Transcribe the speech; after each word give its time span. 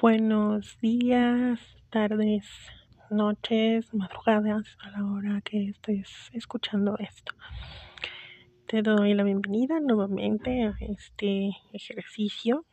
Buenos 0.00 0.76
días, 0.80 1.60
tardes, 1.88 2.44
noches, 3.10 3.94
madrugadas 3.94 4.76
a 4.80 4.90
la 4.90 5.04
hora 5.04 5.40
que 5.40 5.68
estés 5.68 6.30
escuchando 6.32 6.98
esto. 6.98 7.32
Te 8.66 8.82
doy 8.82 9.14
la 9.14 9.22
bienvenida 9.22 9.78
nuevamente 9.78 10.64
a 10.64 10.74
este 10.80 11.52
ejercicio 11.72 12.64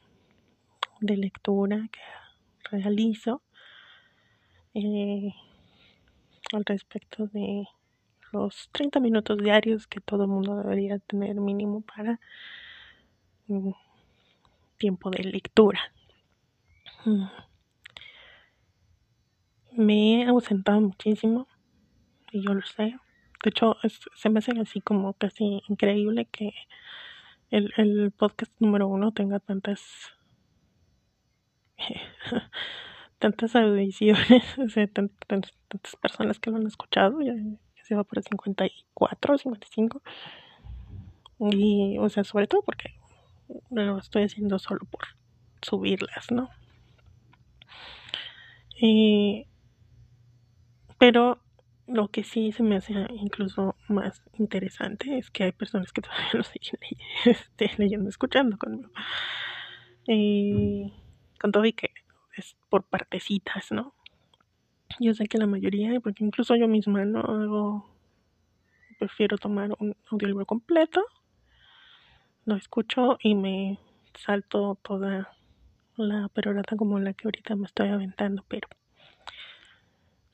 de 0.99 1.17
lectura 1.17 1.87
que 1.91 2.75
realizo 2.75 3.43
eh, 4.73 5.35
al 6.53 6.65
respecto 6.65 7.27
de 7.27 7.67
los 8.31 8.67
30 8.71 8.99
minutos 8.99 9.37
diarios 9.37 9.85
que 9.85 10.01
todo 10.01 10.23
el 10.23 10.29
mundo 10.29 10.55
debería 10.55 10.97
tener 10.97 11.35
mínimo 11.35 11.81
para 11.81 12.19
un 13.47 13.75
tiempo 14.79 15.11
de 15.11 15.23
lectura. 15.25 15.79
Mm. 17.05 17.25
Me 19.73 20.21
he 20.21 20.27
ausentado 20.27 20.81
muchísimo 20.81 21.47
y 22.31 22.43
yo 22.43 22.53
lo 22.53 22.61
sé. 22.61 22.97
De 23.43 23.49
hecho, 23.49 23.77
se 24.15 24.29
me 24.29 24.39
hace 24.39 24.51
así 24.59 24.81
como 24.81 25.13
casi 25.13 25.61
increíble 25.69 26.25
que 26.25 26.53
el, 27.51 27.73
el 27.77 28.11
podcast 28.11 28.51
número 28.59 28.87
uno 28.87 29.11
tenga 29.13 29.39
tantas 29.39 30.11
tantas 33.19 33.55
audiciones, 33.55 34.43
o 34.57 34.69
sea, 34.69 34.87
tantas, 34.87 35.51
personas 36.01 36.39
que 36.39 36.49
lo 36.49 36.57
han 36.57 36.67
escuchado, 36.67 37.21
ya, 37.21 37.33
se 37.83 37.95
va 37.95 38.03
por 38.03 38.21
54, 38.21 39.37
55. 39.37 40.01
Y, 41.51 41.97
o 41.99 42.09
sea, 42.09 42.23
sobre 42.23 42.47
todo 42.47 42.61
porque 42.63 42.95
lo 43.71 43.97
estoy 43.97 44.23
haciendo 44.23 44.59
solo 44.59 44.81
por 44.91 45.05
subirlas, 45.61 46.31
¿no? 46.31 46.49
Eh, 48.81 49.45
pero 50.97 51.41
lo 51.87 52.09
que 52.09 52.23
sí 52.23 52.51
se 52.51 52.63
me 52.63 52.75
hace 52.77 52.93
incluso 53.15 53.75
más 53.87 54.21
interesante 54.37 55.17
es 55.17 55.31
que 55.31 55.45
hay 55.45 55.51
personas 55.51 55.91
que 55.91 56.01
todavía 56.01 56.29
lo 56.33 56.43
siguen 56.43 56.79
este, 57.25 57.71
leyendo, 57.77 58.09
escuchando 58.09 58.57
conmigo. 58.57 58.89
Eh, 60.07 60.91
con 61.39 61.51
todo 61.51 61.65
y 61.65 61.73
que 61.73 61.91
es 62.35 62.55
por 62.69 62.83
partecitas, 62.83 63.71
¿no? 63.71 63.93
Yo 64.99 65.13
sé 65.13 65.27
que 65.27 65.37
la 65.37 65.47
mayoría, 65.47 65.99
porque 65.99 66.23
incluso 66.23 66.55
yo 66.55 66.67
misma 66.67 67.05
no 67.05 67.19
hago, 67.21 67.89
prefiero 68.97 69.37
tomar 69.37 69.71
un 69.79 69.95
audiolibro 70.11 70.45
completo, 70.45 71.05
lo 72.45 72.55
escucho 72.55 73.17
y 73.21 73.35
me 73.35 73.79
salto 74.15 74.77
toda 74.81 75.31
la 76.03 76.29
perorata 76.29 76.75
como 76.75 76.99
la 76.99 77.13
que 77.13 77.27
ahorita 77.27 77.55
me 77.55 77.65
estoy 77.65 77.89
aventando, 77.89 78.45
pero 78.47 78.67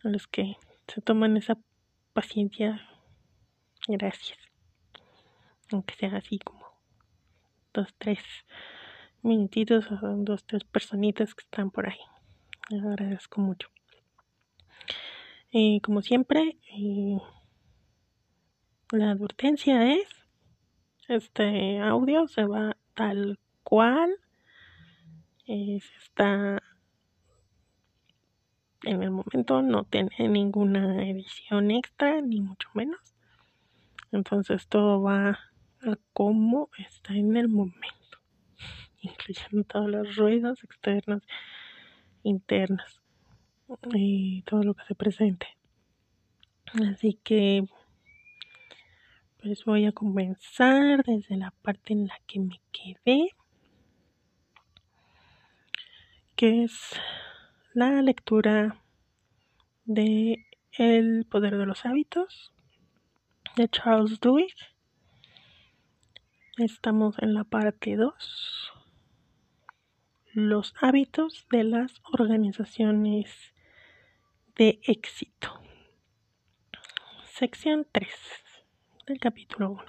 a 0.03 0.09
los 0.09 0.27
que 0.27 0.57
se 0.87 1.01
toman 1.01 1.37
esa 1.37 1.57
paciencia, 2.13 2.81
gracias. 3.87 4.39
Aunque 5.71 5.95
sea 5.95 6.15
así 6.15 6.39
como 6.39 6.65
dos, 7.73 7.93
tres 7.97 8.19
minutitos 9.21 9.91
o 9.91 9.97
dos, 10.17 10.45
tres 10.45 10.63
personitas 10.63 11.33
que 11.33 11.43
están 11.43 11.71
por 11.71 11.89
ahí. 11.89 11.99
Les 12.69 12.83
agradezco 12.83 13.41
mucho. 13.41 13.69
y 15.51 15.79
como 15.81 16.01
siempre, 16.01 16.57
la 18.91 19.11
advertencia 19.11 19.93
es, 19.93 20.07
este 21.07 21.79
audio 21.79 22.27
se 22.27 22.45
va 22.45 22.77
tal 22.93 23.39
cual 23.63 24.15
está 25.47 26.61
en 28.83 29.01
el 29.01 29.11
momento 29.11 29.61
no 29.61 29.83
tiene 29.83 30.29
ninguna 30.29 31.07
edición 31.07 31.71
extra 31.71 32.21
ni 32.21 32.41
mucho 32.41 32.69
menos. 32.73 33.15
Entonces 34.11 34.67
todo 34.67 35.01
va 35.01 35.29
a 35.81 35.97
como 36.13 36.69
está 36.77 37.13
en 37.13 37.35
el 37.37 37.47
momento 37.47 37.95
incluyendo 39.01 39.63
todos 39.63 39.89
los 39.89 40.15
ruidos 40.15 40.63
externos 40.63 41.21
internos 42.23 43.01
y 43.93 44.41
todo 44.43 44.63
lo 44.63 44.73
que 44.73 44.83
se 44.85 44.95
presente. 44.95 45.47
Así 46.91 47.19
que 47.23 47.67
pues 49.41 49.63
voy 49.65 49.85
a 49.85 49.91
comenzar 49.91 51.03
desde 51.03 51.37
la 51.37 51.51
parte 51.61 51.93
en 51.93 52.07
la 52.07 52.19
que 52.25 52.39
me 52.39 52.59
quedé 52.71 53.29
que 56.35 56.63
es 56.63 56.99
la 57.73 58.01
lectura 58.01 58.81
de 59.85 60.45
El 60.77 61.25
poder 61.25 61.57
de 61.57 61.65
los 61.65 61.85
hábitos 61.85 62.53
de 63.55 63.69
Charles 63.69 64.19
Duhigg. 64.19 64.53
Estamos 66.57 67.17
en 67.19 67.33
la 67.33 67.45
parte 67.45 67.95
2. 67.95 68.71
Los 70.33 70.73
hábitos 70.81 71.45
de 71.51 71.63
las 71.63 72.01
organizaciones 72.11 73.53
de 74.57 74.81
éxito. 74.83 75.61
Sección 77.31 77.87
3 77.89 78.09
del 79.07 79.19
capítulo 79.21 79.71
1. 79.71 79.83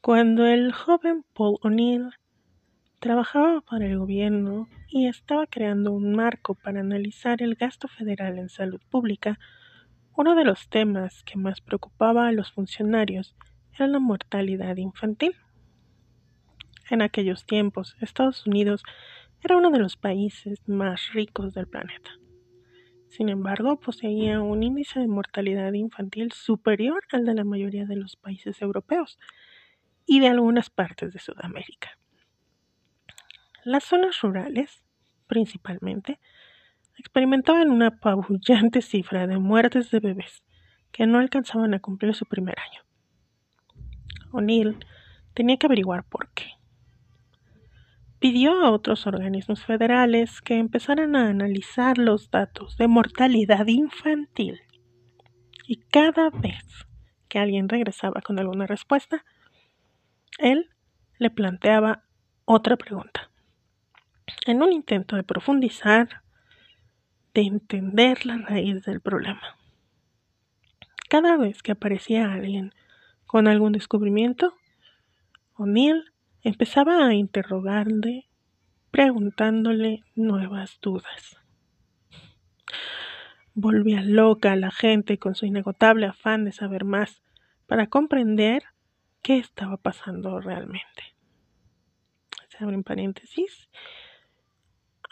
Cuando 0.00 0.46
el 0.46 0.72
joven 0.72 1.26
Paul 1.34 1.58
O'Neill 1.60 2.10
Trabajaba 3.00 3.62
para 3.62 3.86
el 3.86 3.98
gobierno 3.98 4.68
y 4.90 5.06
estaba 5.06 5.46
creando 5.46 5.90
un 5.90 6.12
marco 6.12 6.54
para 6.54 6.80
analizar 6.80 7.40
el 7.40 7.54
gasto 7.54 7.88
federal 7.88 8.36
en 8.38 8.50
salud 8.50 8.78
pública. 8.90 9.38
Uno 10.14 10.34
de 10.34 10.44
los 10.44 10.68
temas 10.68 11.22
que 11.22 11.38
más 11.38 11.62
preocupaba 11.62 12.28
a 12.28 12.32
los 12.32 12.52
funcionarios 12.52 13.34
era 13.72 13.86
la 13.86 14.00
mortalidad 14.00 14.76
infantil. 14.76 15.34
En 16.90 17.00
aquellos 17.00 17.46
tiempos, 17.46 17.96
Estados 18.02 18.46
Unidos 18.46 18.82
era 19.42 19.56
uno 19.56 19.70
de 19.70 19.78
los 19.78 19.96
países 19.96 20.60
más 20.68 21.14
ricos 21.14 21.54
del 21.54 21.68
planeta. 21.68 22.10
Sin 23.08 23.30
embargo, 23.30 23.80
poseía 23.80 24.42
un 24.42 24.62
índice 24.62 25.00
de 25.00 25.08
mortalidad 25.08 25.72
infantil 25.72 26.32
superior 26.32 27.02
al 27.12 27.24
de 27.24 27.32
la 27.32 27.44
mayoría 27.44 27.86
de 27.86 27.96
los 27.96 28.16
países 28.16 28.60
europeos 28.60 29.18
y 30.04 30.20
de 30.20 30.28
algunas 30.28 30.68
partes 30.68 31.14
de 31.14 31.18
Sudamérica. 31.18 31.99
Las 33.64 33.84
zonas 33.84 34.20
rurales, 34.22 34.82
principalmente, 35.26 36.18
experimentaban 36.96 37.70
una 37.70 37.88
apabullante 37.88 38.80
cifra 38.82 39.26
de 39.26 39.38
muertes 39.38 39.90
de 39.90 40.00
bebés 40.00 40.42
que 40.92 41.06
no 41.06 41.18
alcanzaban 41.18 41.74
a 41.74 41.80
cumplir 41.80 42.14
su 42.14 42.24
primer 42.24 42.56
año. 42.58 42.82
O'Neill 44.32 44.76
tenía 45.34 45.58
que 45.58 45.66
averiguar 45.66 46.04
por 46.04 46.30
qué. 46.32 46.52
Pidió 48.18 48.62
a 48.62 48.70
otros 48.70 49.06
organismos 49.06 49.64
federales 49.64 50.40
que 50.40 50.58
empezaran 50.58 51.14
a 51.16 51.28
analizar 51.28 51.98
los 51.98 52.30
datos 52.30 52.76
de 52.76 52.88
mortalidad 52.88 53.66
infantil 53.66 54.60
y 55.66 55.76
cada 55.76 56.30
vez 56.30 56.86
que 57.28 57.38
alguien 57.38 57.68
regresaba 57.68 58.20
con 58.20 58.38
alguna 58.38 58.66
respuesta, 58.66 59.24
él 60.38 60.70
le 61.18 61.30
planteaba 61.30 62.04
otra 62.44 62.76
pregunta 62.76 63.29
en 64.46 64.62
un 64.62 64.72
intento 64.72 65.16
de 65.16 65.22
profundizar, 65.22 66.22
de 67.34 67.42
entender 67.42 68.26
la 68.26 68.38
raíz 68.38 68.82
del 68.82 69.00
problema. 69.00 69.56
Cada 71.08 71.36
vez 71.36 71.62
que 71.62 71.72
aparecía 71.72 72.32
alguien 72.32 72.72
con 73.26 73.48
algún 73.48 73.72
descubrimiento, 73.72 74.54
O'Neill 75.54 76.12
empezaba 76.42 77.06
a 77.06 77.14
interrogarle, 77.14 78.28
preguntándole 78.90 80.04
nuevas 80.14 80.78
dudas. 80.80 81.36
Volvía 83.54 84.02
loca 84.02 84.52
a 84.52 84.56
la 84.56 84.70
gente 84.70 85.18
con 85.18 85.34
su 85.34 85.46
inagotable 85.46 86.06
afán 86.06 86.44
de 86.44 86.52
saber 86.52 86.84
más 86.84 87.22
para 87.66 87.88
comprender 87.88 88.64
qué 89.22 89.38
estaba 89.38 89.76
pasando 89.76 90.40
realmente. 90.40 91.14
Se 92.48 92.64
abren 92.64 92.82
paréntesis 92.82 93.68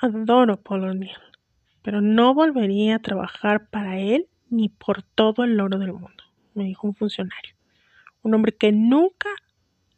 Adoro 0.00 0.61
O'Neill, 0.65 1.11
pero 1.83 2.00
no 2.00 2.33
volvería 2.33 2.97
a 2.97 2.99
trabajar 3.00 3.69
para 3.69 3.99
él 3.99 4.29
ni 4.49 4.69
por 4.69 5.03
todo 5.03 5.43
el 5.43 5.61
oro 5.61 5.79
del 5.79 5.93
mundo, 5.93 6.23
me 6.55 6.65
dijo 6.65 6.87
un 6.87 6.95
funcionario. 6.95 7.56
Un 8.23 8.35
hombre 8.35 8.56
que 8.56 8.71
nunca 8.71 9.29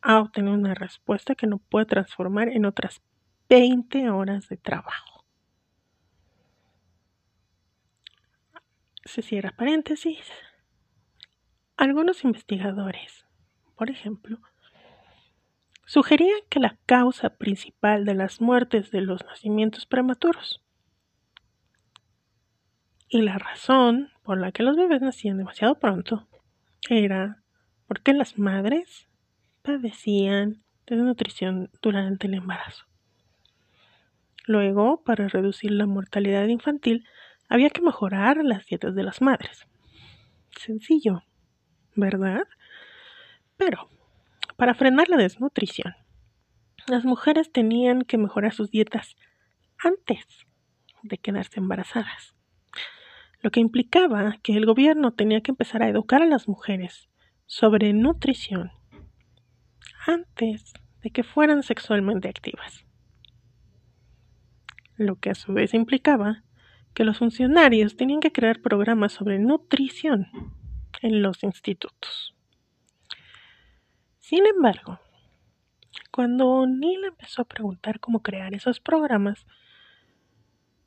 ha 0.01 0.19
obtenido 0.21 0.55
una 0.55 0.73
respuesta 0.75 1.35
que 1.35 1.47
no 1.47 1.59
puede 1.59 1.85
transformar 1.85 2.49
en 2.49 2.65
otras 2.65 3.03
20 3.51 4.09
horas 4.09 4.49
de 4.49 4.57
trabajo. 4.57 5.27
Se 9.05 9.21
cierra 9.21 9.55
paréntesis. 9.55 10.33
Algunos 11.77 12.25
investigadores, 12.25 13.27
por 13.77 13.91
ejemplo, 13.91 14.39
sugerían 15.91 16.39
que 16.49 16.61
la 16.61 16.79
causa 16.87 17.31
principal 17.31 18.05
de 18.05 18.15
las 18.15 18.41
muertes 18.41 18.93
de 18.93 19.01
los 19.01 19.25
nacimientos 19.25 19.87
prematuros 19.87 20.63
y 23.09 23.23
la 23.23 23.39
razón 23.39 24.09
por 24.23 24.39
la 24.39 24.53
que 24.53 24.63
los 24.63 24.77
bebés 24.77 25.03
nacían 25.03 25.37
demasiado 25.37 25.81
pronto 25.81 26.29
era 26.89 27.43
porque 27.89 28.13
las 28.13 28.39
madres 28.39 29.09
padecían 29.63 30.63
desnutrición 30.87 31.73
durante 31.83 32.29
el 32.29 32.35
embarazo. 32.35 32.85
Luego, 34.47 35.03
para 35.03 35.27
reducir 35.27 35.73
la 35.73 35.87
mortalidad 35.87 36.47
infantil, 36.47 37.05
había 37.49 37.71
que 37.71 37.83
mejorar 37.83 38.45
las 38.45 38.65
dietas 38.65 38.95
de 38.95 39.03
las 39.03 39.21
madres. 39.21 39.67
Sencillo, 40.57 41.25
¿verdad? 41.97 42.45
Pero, 43.57 43.91
para 44.61 44.75
frenar 44.75 45.09
la 45.09 45.17
desnutrición, 45.17 45.95
las 46.87 47.07
mujeres 47.07 47.51
tenían 47.51 48.03
que 48.03 48.19
mejorar 48.19 48.53
sus 48.53 48.71
dietas 48.71 49.17
antes 49.79 50.27
de 51.03 51.17
quedarse 51.17 51.61
embarazadas, 51.61 52.35
lo 53.41 53.51
que 53.51 53.61
implicaba 53.61 54.37
que 54.43 54.55
el 54.55 54.67
gobierno 54.67 55.13
tenía 55.13 55.41
que 55.41 55.53
empezar 55.53 55.83
a 55.83 55.89
educar 55.89 56.21
a 56.21 56.27
las 56.27 56.47
mujeres 56.47 57.09
sobre 57.47 57.95
nutrición 57.95 58.71
antes 60.07 60.75
de 61.01 61.09
que 61.09 61.23
fueran 61.25 61.63
sexualmente 61.63 62.29
activas, 62.29 62.85
lo 64.99 65.17
que 65.17 65.31
a 65.31 65.35
su 65.35 65.55
vez 65.55 65.73
implicaba 65.73 66.43
que 66.93 67.05
los 67.05 67.17
funcionarios 67.17 67.97
tenían 67.97 68.21
que 68.21 68.31
crear 68.31 68.61
programas 68.61 69.13
sobre 69.13 69.39
nutrición 69.39 70.27
en 71.01 71.23
los 71.23 71.45
institutos. 71.45 72.37
Sin 74.31 74.47
embargo, 74.47 75.01
cuando 76.13 76.65
Neil 76.65 77.03
empezó 77.05 77.43
a 77.43 77.47
preguntar 77.47 77.99
cómo 77.99 78.23
crear 78.23 78.55
esos 78.55 78.79
programas, 78.79 79.45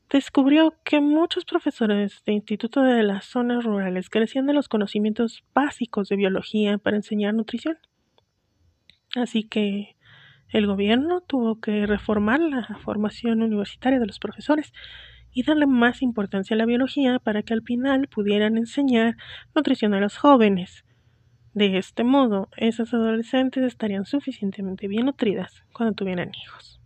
descubrió 0.10 0.76
que 0.86 1.02
muchos 1.02 1.44
profesores 1.44 2.24
de 2.26 2.32
instituto 2.32 2.84
de 2.84 3.04
las 3.04 3.26
zonas 3.26 3.66
rurales 3.66 4.10
carecían 4.10 4.48
de 4.48 4.54
los 4.54 4.70
conocimientos 4.70 5.44
básicos 5.54 6.08
de 6.08 6.16
biología 6.16 6.78
para 6.78 6.96
enseñar 6.96 7.34
nutrición. 7.34 7.78
Así 9.14 9.44
que 9.44 9.98
el 10.48 10.66
gobierno 10.66 11.20
tuvo 11.20 11.60
que 11.60 11.86
reformar 11.86 12.40
la 12.40 12.78
formación 12.82 13.42
universitaria 13.42 14.00
de 14.00 14.08
los 14.08 14.20
profesores 14.20 14.72
y 15.34 15.44
darle 15.44 15.66
más 15.66 16.02
importancia 16.02 16.54
a 16.54 16.58
la 16.58 16.66
biología 16.66 17.20
para 17.20 17.44
que 17.44 17.54
al 17.54 17.64
final 17.64 18.08
pudieran 18.08 18.56
enseñar 18.56 19.18
nutrición 19.54 19.94
a 19.94 20.00
los 20.00 20.16
jóvenes. 20.16 20.86
De 21.54 21.78
este 21.78 22.04
modo, 22.04 22.50
esas 22.58 22.94
adolescentes 22.96 23.64
estarían 23.64 24.06
suficientemente 24.06 24.88
bien 24.88 25.06
nutridas 25.06 25.64
cuando 25.72 25.94
tuvieran 25.94 26.32
hijos. 26.34 26.82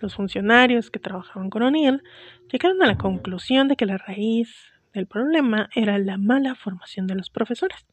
Los 0.00 0.14
funcionarios 0.14 0.90
que 0.90 0.98
trabajaban 0.98 1.50
con 1.50 1.62
O'Neill 1.62 2.02
llegaron 2.50 2.82
a 2.82 2.86
la 2.86 2.96
conclusión 2.96 3.68
de 3.68 3.76
que 3.76 3.84
la 3.84 3.98
raíz 3.98 4.54
del 4.94 5.06
problema 5.06 5.68
era 5.74 5.98
la 5.98 6.16
mala 6.16 6.54
formación 6.54 7.06
de 7.06 7.16
los 7.16 7.28
profesores. 7.28 7.86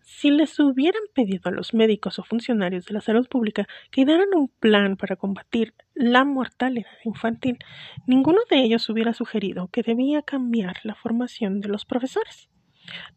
Si 0.00 0.30
les 0.30 0.58
hubieran 0.58 1.02
pedido 1.14 1.42
a 1.44 1.52
los 1.52 1.72
médicos 1.72 2.18
o 2.18 2.24
funcionarios 2.24 2.86
de 2.86 2.94
la 2.94 3.00
salud 3.00 3.28
pública 3.28 3.68
que 3.92 4.04
dieran 4.04 4.28
un 4.34 4.48
plan 4.48 4.96
para 4.96 5.14
combatir 5.14 5.74
la 5.94 6.24
mortalidad 6.24 6.90
infantil, 7.04 7.58
ninguno 8.06 8.40
de 8.50 8.58
ellos 8.58 8.88
hubiera 8.88 9.12
sugerido 9.12 9.68
que 9.68 9.82
debía 9.82 10.22
cambiar 10.22 10.78
la 10.82 10.94
formación 10.96 11.60
de 11.60 11.68
los 11.68 11.84
profesores. 11.84 12.48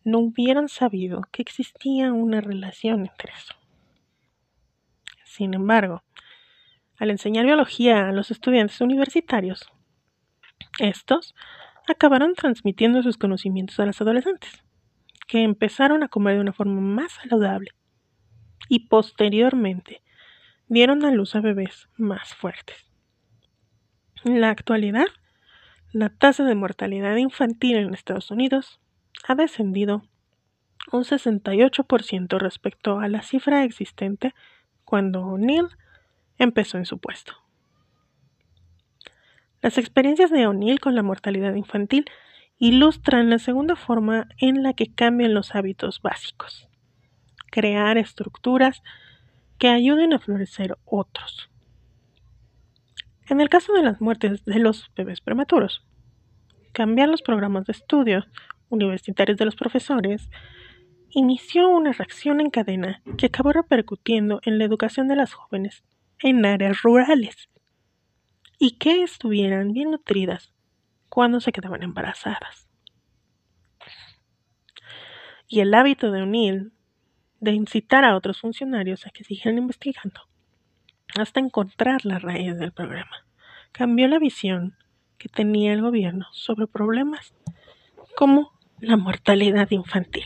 No 0.03 0.19
hubieran 0.19 0.69
sabido 0.69 1.21
que 1.31 1.41
existía 1.41 2.11
una 2.13 2.41
relación 2.41 3.01
entre 3.01 3.33
eso. 3.33 3.53
Sin 5.23 5.53
embargo, 5.53 6.03
al 6.97 7.11
enseñar 7.11 7.45
biología 7.45 8.09
a 8.09 8.11
los 8.11 8.31
estudiantes 8.31 8.81
universitarios, 8.81 9.71
estos 10.79 11.35
acabaron 11.87 12.35
transmitiendo 12.35 13.01
sus 13.03 13.17
conocimientos 13.17 13.79
a 13.79 13.85
los 13.85 14.01
adolescentes 14.01 14.63
que 15.27 15.43
empezaron 15.43 16.03
a 16.03 16.07
comer 16.07 16.35
de 16.35 16.41
una 16.41 16.53
forma 16.53 16.81
más 16.81 17.13
saludable 17.13 17.71
y 18.67 18.87
posteriormente 18.87 20.01
dieron 20.67 21.05
a 21.05 21.11
luz 21.11 21.35
a 21.35 21.41
bebés 21.41 21.87
más 21.97 22.33
fuertes. 22.33 22.89
En 24.25 24.41
la 24.41 24.49
actualidad, 24.49 25.07
la 25.91 26.09
tasa 26.09 26.43
de 26.43 26.55
mortalidad 26.55 27.15
infantil 27.15 27.77
en 27.77 27.93
Estados 27.93 28.31
Unidos 28.31 28.79
ha 29.27 29.35
descendido 29.35 30.03
un 30.91 31.03
68% 31.03 32.39
respecto 32.39 32.99
a 32.99 33.07
la 33.07 33.21
cifra 33.21 33.63
existente 33.63 34.33
cuando 34.85 35.21
O'Neill 35.21 35.67
empezó 36.37 36.77
en 36.77 36.85
su 36.85 36.97
puesto. 36.97 37.33
Las 39.61 39.77
experiencias 39.77 40.31
de 40.31 40.47
O'Neill 40.47 40.79
con 40.79 40.95
la 40.95 41.03
mortalidad 41.03 41.53
infantil 41.53 42.05
ilustran 42.57 43.29
la 43.29 43.39
segunda 43.39 43.75
forma 43.75 44.27
en 44.37 44.63
la 44.63 44.73
que 44.73 44.93
cambian 44.93 45.33
los 45.33 45.53
hábitos 45.55 46.01
básicos. 46.01 46.67
Crear 47.51 47.97
estructuras 47.97 48.81
que 49.57 49.67
ayuden 49.69 50.13
a 50.13 50.19
florecer 50.19 50.77
otros. 50.85 51.49
En 53.27 53.41
el 53.41 53.49
caso 53.49 53.73
de 53.73 53.83
las 53.83 54.01
muertes 54.01 54.43
de 54.45 54.59
los 54.59 54.91
bebés 54.95 55.21
prematuros, 55.21 55.85
cambiar 56.73 57.09
los 57.09 57.21
programas 57.21 57.65
de 57.65 57.73
estudio 57.73 58.25
universitarios 58.69 59.37
de 59.37 59.45
los 59.45 59.55
profesores 59.55 60.29
inició 61.09 61.69
una 61.69 61.91
reacción 61.91 62.39
en 62.39 62.49
cadena 62.49 63.01
que 63.17 63.27
acabó 63.27 63.51
repercutiendo 63.51 64.39
en 64.43 64.57
la 64.57 64.65
educación 64.65 65.07
de 65.07 65.15
las 65.15 65.33
jóvenes 65.33 65.83
en 66.19 66.45
áreas 66.45 66.81
rurales 66.81 67.49
y 68.59 68.77
que 68.77 69.03
estuvieran 69.03 69.73
bien 69.73 69.91
nutridas 69.91 70.53
cuando 71.07 71.39
se 71.39 71.51
quedaban 71.51 71.81
embarazadas. 71.81 72.69
Y 75.47 75.61
el 75.61 75.73
hábito 75.73 76.11
de 76.11 76.21
O'Neill 76.21 76.71
de 77.39 77.53
incitar 77.53 78.03
a 78.03 78.15
otros 78.15 78.39
funcionarios 78.39 79.07
a 79.07 79.09
que 79.09 79.23
siguieran 79.23 79.57
investigando 79.57 80.21
hasta 81.17 81.39
encontrar 81.39 82.05
la 82.05 82.19
raíz 82.19 82.55
del 82.57 82.71
problema 82.71 83.25
cambió 83.71 84.07
la 84.07 84.19
visión 84.19 84.75
que 85.17 85.29
tenía 85.29 85.73
el 85.73 85.81
gobierno 85.81 86.27
sobre 86.31 86.67
problemas 86.67 87.33
como 88.15 88.51
la 88.81 88.97
mortalidad 88.97 89.69
infantil. 89.71 90.25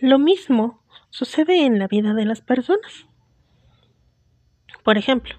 Lo 0.00 0.18
mismo 0.18 0.82
sucede 1.10 1.64
en 1.64 1.78
la 1.78 1.88
vida 1.88 2.14
de 2.14 2.24
las 2.24 2.40
personas. 2.40 3.06
Por 4.84 4.96
ejemplo, 4.96 5.34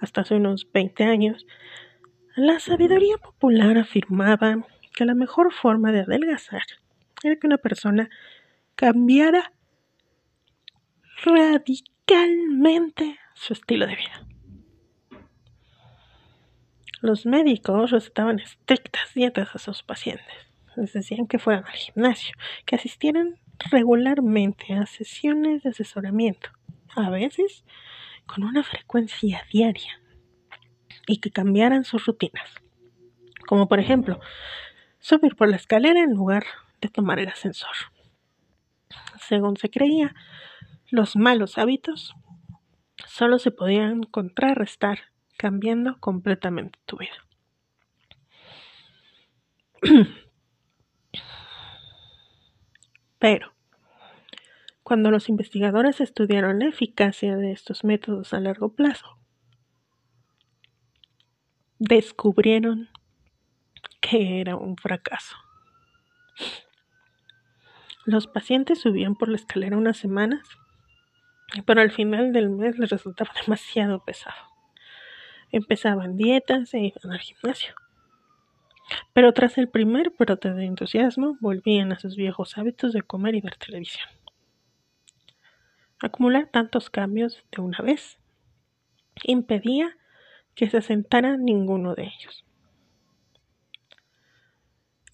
hasta 0.00 0.22
hace 0.22 0.34
unos 0.34 0.70
20 0.72 1.04
años, 1.04 1.46
la 2.34 2.58
sabiduría 2.58 3.16
popular 3.18 3.78
afirmaba 3.78 4.66
que 4.94 5.04
la 5.04 5.14
mejor 5.14 5.52
forma 5.52 5.92
de 5.92 6.00
adelgazar 6.00 6.62
era 7.22 7.36
que 7.36 7.46
una 7.46 7.58
persona 7.58 8.08
cambiara 8.74 9.52
radicalmente 11.24 13.18
su 13.34 13.52
estilo 13.52 13.86
de 13.86 13.96
vida. 13.96 14.35
Los 17.06 17.24
médicos 17.24 17.92
recetaban 17.92 18.40
estrictas 18.40 19.14
dietas 19.14 19.54
a 19.54 19.60
sus 19.60 19.84
pacientes. 19.84 20.26
Les 20.74 20.92
decían 20.92 21.28
que 21.28 21.38
fueran 21.38 21.64
al 21.64 21.76
gimnasio, 21.76 22.34
que 22.64 22.74
asistieran 22.74 23.38
regularmente 23.70 24.74
a 24.74 24.86
sesiones 24.86 25.62
de 25.62 25.70
asesoramiento, 25.70 26.50
a 26.96 27.08
veces 27.10 27.64
con 28.26 28.42
una 28.42 28.64
frecuencia 28.64 29.44
diaria 29.52 30.00
y 31.06 31.18
que 31.18 31.30
cambiaran 31.30 31.84
sus 31.84 32.06
rutinas, 32.06 32.50
como 33.46 33.68
por 33.68 33.78
ejemplo 33.78 34.18
subir 34.98 35.36
por 35.36 35.48
la 35.48 35.54
escalera 35.54 36.00
en 36.00 36.10
lugar 36.12 36.42
de 36.80 36.88
tomar 36.88 37.20
el 37.20 37.28
ascensor. 37.28 37.76
Según 39.20 39.56
se 39.56 39.70
creía, 39.70 40.12
los 40.90 41.14
malos 41.14 41.56
hábitos 41.56 42.16
solo 43.06 43.38
se 43.38 43.52
podían 43.52 44.02
contrarrestar 44.02 45.14
cambiando 45.36 45.98
completamente 46.00 46.78
tu 46.86 46.98
vida. 46.98 47.26
Pero, 53.18 53.52
cuando 54.82 55.10
los 55.10 55.28
investigadores 55.28 56.00
estudiaron 56.00 56.58
la 56.58 56.66
eficacia 56.66 57.36
de 57.36 57.52
estos 57.52 57.82
métodos 57.84 58.32
a 58.34 58.40
largo 58.40 58.74
plazo, 58.74 59.18
descubrieron 61.78 62.88
que 64.00 64.40
era 64.40 64.56
un 64.56 64.76
fracaso. 64.76 65.36
Los 68.04 68.28
pacientes 68.28 68.80
subían 68.80 69.16
por 69.16 69.28
la 69.28 69.36
escalera 69.36 69.76
unas 69.76 69.96
semanas, 69.96 70.46
pero 71.64 71.80
al 71.80 71.90
final 71.90 72.32
del 72.32 72.50
mes 72.50 72.78
les 72.78 72.90
resultaba 72.90 73.32
demasiado 73.40 74.04
pesado. 74.04 74.55
Empezaban 75.56 76.18
dietas 76.18 76.74
e 76.74 76.80
iban 76.80 77.12
al 77.14 77.18
gimnasio. 77.18 77.74
Pero 79.14 79.32
tras 79.32 79.56
el 79.56 79.70
primer 79.70 80.10
brote 80.10 80.52
de 80.52 80.66
entusiasmo, 80.66 81.38
volvían 81.40 81.92
a 81.92 81.98
sus 81.98 82.14
viejos 82.14 82.58
hábitos 82.58 82.92
de 82.92 83.00
comer 83.00 83.36
y 83.36 83.40
ver 83.40 83.56
televisión. 83.56 84.06
Acumular 85.98 86.50
tantos 86.52 86.90
cambios 86.90 87.42
de 87.52 87.62
una 87.62 87.78
vez 87.78 88.18
impedía 89.24 89.96
que 90.54 90.68
se 90.68 90.76
asentara 90.76 91.38
ninguno 91.38 91.94
de 91.94 92.02
ellos. 92.02 92.44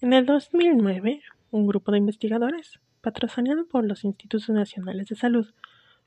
En 0.01 0.11
el 0.11 0.25
2009, 0.25 1.21
un 1.51 1.67
grupo 1.67 1.93
de 1.93 1.99
investigadores, 1.99 2.81
patrocinado 2.99 3.65
por 3.65 3.85
los 3.85 4.03
Institutos 4.03 4.49
Nacionales 4.49 5.07
de 5.07 5.15
Salud, 5.15 5.53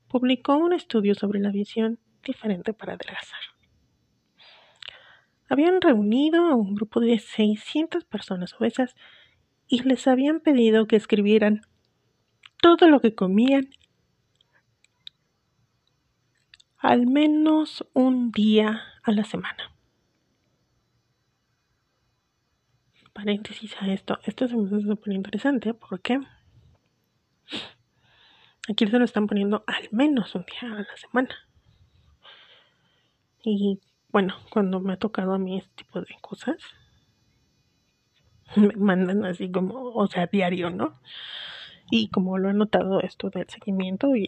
publicó 0.09 0.59
un 0.59 0.75
estudio 0.75 1.15
sobre 1.15 1.41
la 1.41 1.53
visión 1.53 1.99
diferente 2.23 2.75
para 2.75 2.93
adelgazar. 2.93 3.56
Habían 5.49 5.81
reunido 5.81 6.47
a 6.47 6.55
un 6.55 6.75
grupo 6.75 7.01
de 7.01 7.19
600 7.19 8.05
personas 8.05 8.55
obesas 8.55 8.95
y 9.69 9.83
les 9.83 10.07
habían 10.07 10.41
pedido 10.41 10.87
que 10.87 10.97
escribieran 10.97 11.63
todo 12.61 12.89
lo 12.89 13.01
que 13.01 13.15
comían 13.15 13.69
al 16.79 17.07
menos 17.07 17.85
un 17.95 18.31
día 18.31 18.83
a 19.03 19.13
la 19.13 19.25
semana. 19.25 19.73
Paréntesis 23.13 23.75
a 23.81 23.93
esto. 23.93 24.19
Esto 24.25 24.47
se 24.47 24.57
me 24.57 24.69
súper 24.83 25.15
interesante 25.15 25.75
porque 25.75 26.21
aquí 28.69 28.87
se 28.87 28.99
lo 28.99 29.05
están 29.05 29.27
poniendo 29.27 29.65
al 29.67 29.89
menos 29.91 30.35
un 30.35 30.45
día 30.45 30.73
a 30.73 30.81
la 30.81 30.97
semana. 30.97 31.35
Y 33.43 33.81
bueno, 34.17 34.35
cuando 34.49 34.81
me 34.81 34.95
ha 34.95 34.97
tocado 34.97 35.35
a 35.35 35.39
mí 35.39 35.59
este 35.59 35.85
tipo 35.85 36.01
de 36.01 36.17
cosas, 36.23 36.57
me 38.57 38.75
mandan 38.75 39.27
así 39.27 39.53
como, 39.53 39.91
o 39.93 40.07
sea, 40.07 40.27
diario, 40.27 40.71
¿no? 40.71 40.99
Y 41.91 42.09
como 42.09 42.39
lo 42.39 42.49
he 42.49 42.55
notado 42.55 43.03
esto 43.03 43.29
del 43.29 43.47
seguimiento 43.51 44.17
y 44.17 44.27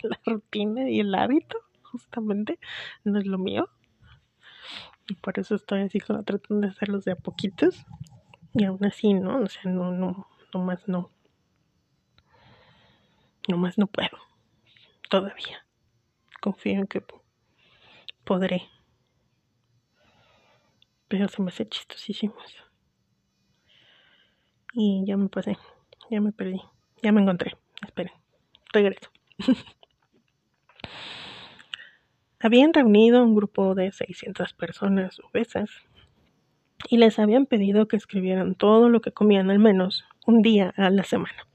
la 0.00 0.20
rutina 0.24 0.88
y 0.88 1.00
el 1.00 1.12
hábito, 1.16 1.58
justamente, 1.82 2.60
no 3.02 3.18
es 3.18 3.26
lo 3.26 3.36
mío. 3.36 3.68
Y 5.08 5.14
por 5.14 5.40
eso 5.40 5.56
estoy 5.56 5.80
así 5.80 5.98
como 5.98 6.22
tratando 6.22 6.68
de 6.68 6.72
hacerlos 6.72 7.04
de 7.04 7.10
a 7.10 7.16
poquitos. 7.16 7.84
Y 8.54 8.62
aún 8.62 8.84
así, 8.84 9.12
¿no? 9.12 9.40
O 9.40 9.48
sea, 9.48 9.72
no, 9.72 9.90
no, 9.90 10.28
no 10.54 10.60
más 10.60 10.86
no. 10.86 11.10
No 13.48 13.56
más 13.56 13.76
no 13.76 13.88
puedo. 13.88 14.16
Todavía. 15.10 15.66
Confío 16.40 16.74
en 16.74 16.86
que 16.86 17.00
podré. 18.26 18.68
Pero 21.08 21.28
se 21.28 21.40
me 21.40 21.48
hace 21.48 21.66
chistosísimo 21.66 22.34
Y 24.74 25.04
ya 25.06 25.16
me 25.16 25.28
pasé. 25.28 25.56
Ya 26.10 26.20
me 26.20 26.32
perdí. 26.32 26.60
Ya 27.02 27.12
me 27.12 27.22
encontré. 27.22 27.56
Esperen. 27.82 28.12
Regreso. 28.72 29.10
Habían 32.40 32.74
reunido 32.74 33.22
un 33.24 33.34
grupo 33.34 33.74
de 33.74 33.92
600 33.92 34.52
personas 34.52 35.18
obesas 35.20 35.70
y 36.88 36.98
les 36.98 37.18
habían 37.18 37.46
pedido 37.46 37.88
que 37.88 37.96
escribieran 37.96 38.54
todo 38.54 38.90
lo 38.90 39.00
que 39.00 39.10
comían 39.12 39.50
al 39.50 39.58
menos 39.58 40.04
un 40.26 40.42
día 40.42 40.74
a 40.76 40.90
la 40.90 41.02
semana. 41.04 41.46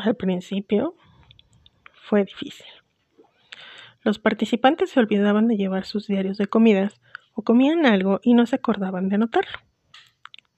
Al 0.00 0.14
principio 0.14 0.94
fue 1.92 2.24
difícil. 2.24 2.77
Los 4.02 4.18
participantes 4.18 4.90
se 4.90 5.00
olvidaban 5.00 5.48
de 5.48 5.56
llevar 5.56 5.84
sus 5.84 6.06
diarios 6.06 6.38
de 6.38 6.46
comidas 6.46 7.00
o 7.34 7.42
comían 7.42 7.86
algo 7.86 8.20
y 8.22 8.34
no 8.34 8.46
se 8.46 8.56
acordaban 8.56 9.08
de 9.08 9.16
anotarlo. 9.16 9.58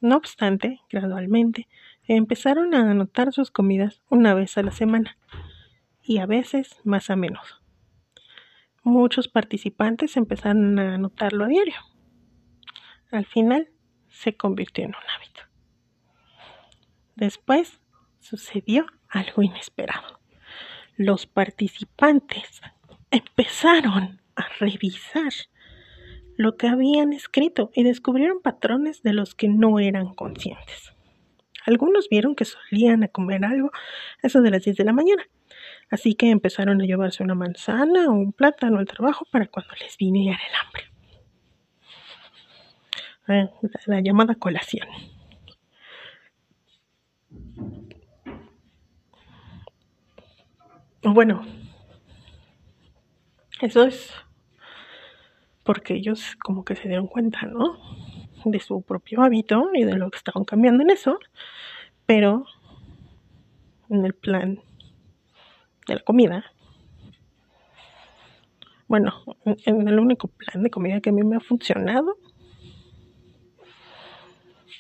No 0.01 0.17
obstante, 0.17 0.81
gradualmente 0.89 1.69
empezaron 2.05 2.75
a 2.75 2.91
anotar 2.91 3.33
sus 3.33 3.51
comidas 3.51 4.03
una 4.09 4.35
vez 4.35 4.57
a 4.59 4.63
la 4.63 4.73
semana 4.73 5.17
y 6.03 6.19
a 6.19 6.27
veces 6.27 6.81
más 6.85 7.11
a 7.11 7.17
menudo 7.17 7.61
muchos 8.83 9.29
participantes 9.29 10.17
empezaron 10.17 10.79
a 10.79 10.95
anotarlo 10.95 11.45
a 11.45 11.49
diario. 11.49 11.77
Al 13.11 13.27
final 13.27 13.69
se 14.09 14.37
convirtió 14.37 14.85
en 14.85 14.91
un 14.91 15.11
hábito. 15.17 15.43
Después 17.17 17.81
sucedió 18.21 18.87
algo 19.09 19.43
inesperado. 19.43 20.21
Los 20.97 21.27
participantes 21.27 22.61
empezaron 23.11 24.21
a 24.37 24.47
revisar 24.59 25.33
lo 26.37 26.57
que 26.57 26.69
habían 26.69 27.13
escrito 27.13 27.71
y 27.75 27.83
descubrieron 27.83 28.41
patrones 28.41 29.03
de 29.03 29.13
los 29.13 29.35
que 29.35 29.49
no 29.49 29.79
eran 29.79 30.15
conscientes. 30.15 30.95
Algunos 31.67 32.09
vieron 32.09 32.35
que 32.35 32.47
solían 32.47 33.05
a 33.05 33.09
comer 33.09 33.45
algo 33.45 33.71
a 34.23 34.27
eso 34.27 34.41
de 34.41 34.51
las 34.51 34.65
10 34.65 34.77
de 34.77 34.85
la 34.85 34.93
mañana 34.93 35.25
Así 35.91 36.15
que 36.15 36.31
empezaron 36.31 36.81
a 36.81 36.85
llevarse 36.85 37.23
una 37.23 37.35
manzana 37.35 38.09
o 38.09 38.13
un 38.13 38.33
plátano 38.33 38.79
al 38.79 38.87
trabajo 38.87 39.27
para 39.31 39.47
cuando 39.47 39.75
les 39.81 39.97
viniera 39.97 40.39
el 40.39 40.55
hambre. 40.55 40.85
Ah, 43.27 43.51
la 43.87 44.01
llamada 44.01 44.35
colación. 44.37 44.89
Bueno, 51.03 51.43
eso 53.61 53.85
es 53.85 54.13
porque 55.65 55.95
ellos 55.95 56.37
como 56.43 56.65
que 56.65 56.77
se 56.77 56.89
dieron 56.89 57.07
cuenta, 57.07 57.43
¿no? 57.43 57.79
De 58.45 58.59
su 58.61 58.83
propio 58.83 59.23
hábito 59.23 59.71
y 59.75 59.85
de 59.85 59.97
lo 59.97 60.11
que 60.11 60.17
estaban 60.17 60.45
cambiando 60.45 60.83
en 60.83 60.91
eso, 60.91 61.19
pero 62.07 62.47
en 63.89 64.05
el 64.05 64.15
plan 64.15 64.61
de 65.87 65.95
la 65.95 66.01
comida. 66.01 66.45
Bueno, 68.89 69.23
en 69.45 69.87
el 69.87 70.01
único 70.01 70.29
plan 70.29 70.63
de 70.63 70.71
comida 70.71 71.01
que 71.01 71.11
a 71.11 71.13
mí 71.13 71.23
me 71.23 71.37
ha 71.37 71.41
funcionado, 71.41 72.17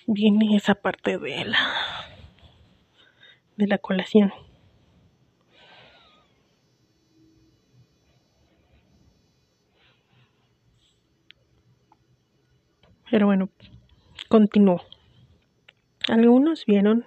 viene 0.06 0.56
esa 0.56 0.75
parte 0.75 1.18
de 1.18 1.44
la 1.44 1.58
de 3.56 3.66
la 3.66 3.78
colación. 3.78 4.32
Pero 13.11 13.26
bueno, 13.26 13.49
continúo. 14.29 14.83
Algunos 16.09 16.64
vieron 16.64 17.05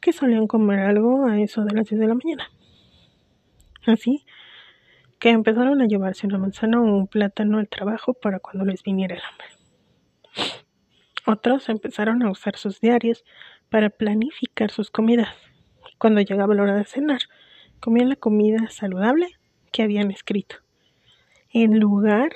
que 0.00 0.12
solían 0.12 0.46
comer 0.46 0.80
algo 0.80 1.26
a 1.26 1.40
eso 1.40 1.64
de 1.64 1.74
las 1.74 1.88
10 1.88 2.00
de 2.00 2.06
la 2.06 2.14
mañana. 2.14 2.50
Así 3.86 4.24
que 5.18 5.30
empezaron 5.30 5.82
a 5.82 5.86
llevarse 5.86 6.26
una 6.26 6.38
manzana 6.38 6.80
o 6.80 6.84
un 6.84 7.06
plátano 7.06 7.58
al 7.58 7.68
trabajo 7.68 8.14
para 8.14 8.38
cuando 8.38 8.64
les 8.64 8.82
viniera 8.82 9.16
el 9.16 9.22
hambre. 9.22 9.46
Otros 11.26 11.68
empezaron 11.68 12.22
a 12.22 12.30
usar 12.30 12.56
sus 12.56 12.80
diarios 12.80 13.24
para 13.68 13.90
planificar 13.90 14.70
sus 14.70 14.90
comidas. 14.90 15.28
Cuando 15.98 16.22
llegaba 16.22 16.54
la 16.54 16.62
hora 16.62 16.76
de 16.76 16.84
cenar, 16.84 17.20
comían 17.80 18.08
la 18.08 18.16
comida 18.16 18.70
saludable 18.70 19.26
que 19.72 19.82
habían 19.82 20.10
escrito, 20.10 20.56
en 21.52 21.78
lugar 21.78 22.30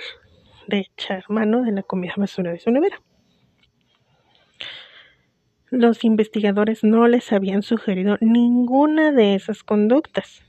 de 0.66 0.80
echar 0.80 1.25
mano 1.28 1.62
de 1.62 1.73
la 1.73 1.83
comida 1.83 2.14
basura 2.16 2.52
de 2.52 2.59
su 2.59 2.71
nevera. 2.71 3.00
Los 5.71 6.04
investigadores 6.04 6.85
no 6.85 7.09
les 7.09 7.33
habían 7.33 7.62
sugerido 7.62 8.16
ninguna 8.21 9.11
de 9.12 9.35
esas 9.35 9.64
conductas 9.64 10.44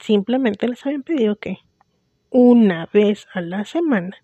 Simplemente 0.00 0.66
les 0.66 0.84
habían 0.86 1.02
pedido 1.02 1.36
que 1.36 1.58
una 2.30 2.88
vez 2.92 3.28
a 3.34 3.42
la 3.42 3.64
semana 3.66 4.16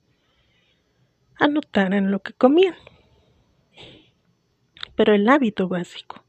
anotaran 1.38 2.10
lo 2.10 2.20
que 2.20 2.32
comían. 2.32 2.74
Pero 4.96 5.12
el 5.12 5.28
hábito 5.28 5.68
básico, 5.68 6.24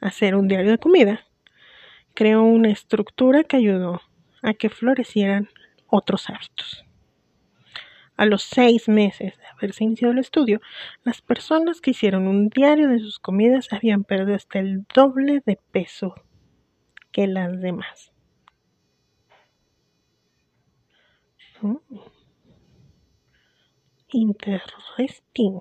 hacer 0.00 0.34
un 0.34 0.48
diario 0.48 0.70
de 0.70 0.78
comida, 0.78 1.26
creó 2.14 2.42
una 2.42 2.70
estructura 2.70 3.44
que 3.44 3.58
ayudó 3.58 4.00
a 4.40 4.54
que 4.54 4.70
florecieran 4.70 5.50
otros 5.86 6.30
hábitos. 6.30 6.86
A 8.18 8.26
los 8.26 8.42
seis 8.42 8.88
meses 8.88 9.38
de 9.38 9.46
haberse 9.46 9.84
iniciado 9.84 10.12
el 10.12 10.18
estudio, 10.18 10.60
las 11.04 11.22
personas 11.22 11.80
que 11.80 11.92
hicieron 11.92 12.26
un 12.26 12.48
diario 12.48 12.88
de 12.88 12.98
sus 12.98 13.20
comidas 13.20 13.72
habían 13.72 14.02
perdido 14.02 14.34
hasta 14.34 14.58
el 14.58 14.84
doble 14.92 15.40
de 15.46 15.56
peso 15.70 16.14
que 17.12 17.28
las 17.28 17.60
demás. 17.60 18.12
Interesting. 24.12 25.60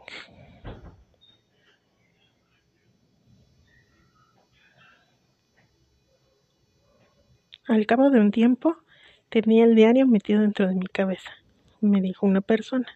Al 7.68 7.86
cabo 7.86 8.10
de 8.10 8.20
un 8.20 8.32
tiempo, 8.32 8.78
tenía 9.30 9.66
el 9.66 9.76
diario 9.76 10.08
metido 10.08 10.42
dentro 10.42 10.68
de 10.68 10.74
mi 10.74 10.88
cabeza, 10.88 11.32
me 11.82 12.02
dijo 12.02 12.26
una 12.26 12.42
persona. 12.42 12.88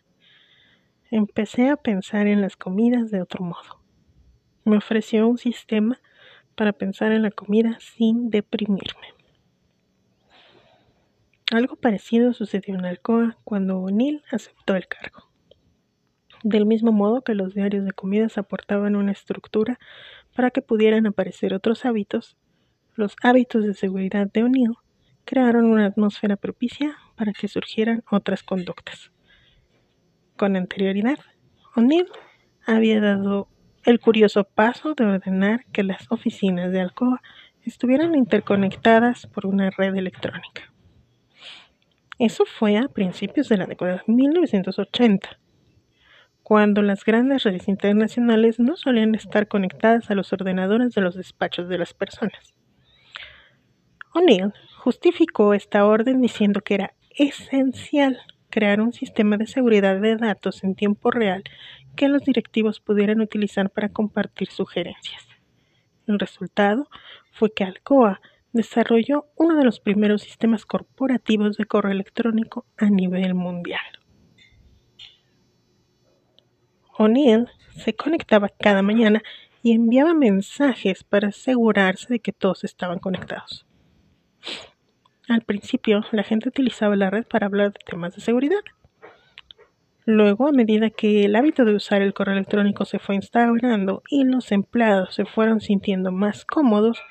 empecé 1.10 1.70
a 1.70 1.76
pensar 1.76 2.28
en 2.28 2.42
las 2.42 2.56
comidas 2.56 3.12
de 3.12 3.22
otro 3.22 3.44
modo. 3.44 3.82
Me 4.64 4.78
ofreció 4.78 5.28
un 5.28 5.38
sistema 5.38 6.00
para 6.56 6.72
pensar 6.72 7.12
en 7.12 7.24
la 7.24 7.32
comida 7.32 7.78
sin 7.80 8.30
deprimirme. 8.30 9.08
Algo 11.52 11.76
parecido 11.76 12.34
sucedió 12.34 12.76
en 12.76 12.86
Alcoa 12.86 13.38
cuando 13.44 13.80
O'Neill 13.80 14.24
aceptó 14.32 14.76
el 14.76 14.88
cargo. 14.88 15.30
Del 16.44 16.66
mismo 16.66 16.94
modo 16.94 17.24
que 17.24 17.36
los 17.36 17.54
diarios 17.54 17.84
de 17.84 17.92
comidas 17.92 18.38
aportaban 18.38 18.96
una 18.96 19.12
estructura 19.12 19.78
para 20.34 20.50
que 20.50 20.62
pudieran 20.62 21.08
aparecer 21.08 21.54
otros 21.54 21.84
hábitos, 21.84 22.38
los 22.96 23.16
hábitos 23.22 23.66
de 23.66 23.74
seguridad 23.74 24.32
de 24.32 24.44
O'Neill 24.44 24.76
crearon 25.26 25.66
una 25.66 25.88
atmósfera 25.88 26.36
propicia 26.38 26.96
para 27.22 27.34
que 27.34 27.48
surgieran 27.48 28.04
otras 28.10 28.42
conductas. 28.42 29.12
Con 30.38 30.56
anterioridad, 30.56 31.20
O'Neill 31.76 32.08
había 32.66 33.00
dado 33.00 33.48
el 33.86 34.00
curioso 34.00 34.44
paso 34.44 34.96
de 34.96 35.06
ordenar 35.06 35.64
que 35.72 35.84
las 35.84 36.12
oficinas 36.12 36.72
de 36.72 36.82
Alcoa 36.82 37.22
estuvieran 37.62 38.16
interconectadas 38.16 39.28
por 39.28 39.46
una 39.46 39.70
red 39.70 39.96
electrónica. 39.96 40.74
Eso 42.18 42.46
fue 42.46 42.80
a 42.80 42.88
principios 42.88 43.50
de 43.50 43.58
la 43.58 43.68
década 43.68 43.98
de 44.08 44.12
1980, 44.12 45.40
cuando 46.42 46.82
las 46.82 47.06
grandes 47.06 47.44
redes 47.44 47.68
internacionales 47.68 48.60
no 48.60 48.78
solían 48.78 49.14
estar 49.14 49.48
conectadas 49.48 50.10
a 50.10 50.16
los 50.16 50.34
ordenadores 50.34 50.96
de 50.96 51.02
los 51.02 51.14
despachos 51.14 51.70
de 51.70 51.78
las 51.78 51.94
personas. 51.94 52.56
O'Neill 54.16 54.54
justificó 54.82 55.54
esta 55.54 55.86
orden 55.86 56.22
diciendo 56.22 56.62
que 56.62 56.74
era 56.74 56.96
esencial 57.16 58.20
crear 58.50 58.82
un 58.82 58.94
sistema 58.94 59.38
de 59.38 59.48
seguridad 59.48 60.00
de 60.00 60.18
datos 60.18 60.64
en 60.64 60.76
tiempo 60.76 61.12
real 61.12 61.44
que 61.96 62.08
los 62.08 62.24
directivos 62.24 62.80
pudieran 62.80 63.22
utilizar 63.22 63.70
para 63.70 63.90
compartir 63.90 64.50
sugerencias. 64.50 65.28
El 66.08 66.20
resultado 66.20 66.88
fue 67.32 67.54
que 67.54 67.64
Alcoa 67.64 68.22
desarrolló 68.54 69.28
uno 69.38 69.56
de 69.58 69.64
los 69.64 69.80
primeros 69.80 70.22
sistemas 70.22 70.66
corporativos 70.66 71.58
de 71.58 71.66
correo 71.66 71.92
electrónico 71.92 72.66
a 72.78 72.90
nivel 72.90 73.34
mundial. 73.34 73.82
O'Neill 76.98 77.48
se 77.78 77.96
conectaba 77.96 78.50
cada 78.50 78.82
mañana 78.82 79.24
y 79.64 79.74
enviaba 79.74 80.14
mensajes 80.14 81.04
para 81.04 81.30
asegurarse 81.30 82.08
de 82.10 82.20
que 82.20 82.34
todos 82.34 82.64
estaban 82.64 83.00
conectados. 83.00 83.66
Al 85.32 85.44
principio, 85.44 86.04
la 86.12 86.24
gente 86.24 86.50
utilizaba 86.50 86.98
la 86.98 87.10
red 87.10 87.24
para 87.24 87.46
hablar 87.46 87.72
de 87.72 87.80
temas 87.86 88.14
de 88.14 88.22
seguridad. 88.22 88.60
Luego, 90.04 90.50
a 90.50 90.52
medida 90.52 90.90
que 90.90 91.24
el 91.24 91.38
hábito 91.38 91.64
de 91.64 91.74
usar 91.74 92.02
el 92.02 92.14
correo 92.14 92.34
electrónico 92.34 92.84
se 92.84 93.00
fue 93.00 93.16
instaurando 93.16 94.04
y 94.10 94.26
los 94.26 94.52
empleados 94.52 95.16
se 95.16 95.24
fueron 95.24 95.62
sintiendo 95.62 96.12
más 96.12 96.44
cómodos, 96.44 97.02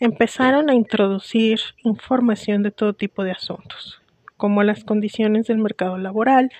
empezaron 0.00 0.70
a 0.70 0.74
introducir 0.74 1.60
información 1.84 2.62
de 2.62 2.70
todo 2.70 2.94
tipo 2.94 3.22
de 3.22 3.32
asuntos, 3.32 4.00
como 4.38 4.62
las 4.62 4.82
condiciones 4.82 5.46
del 5.46 5.58
mercado 5.58 5.98
laboral, 5.98 6.50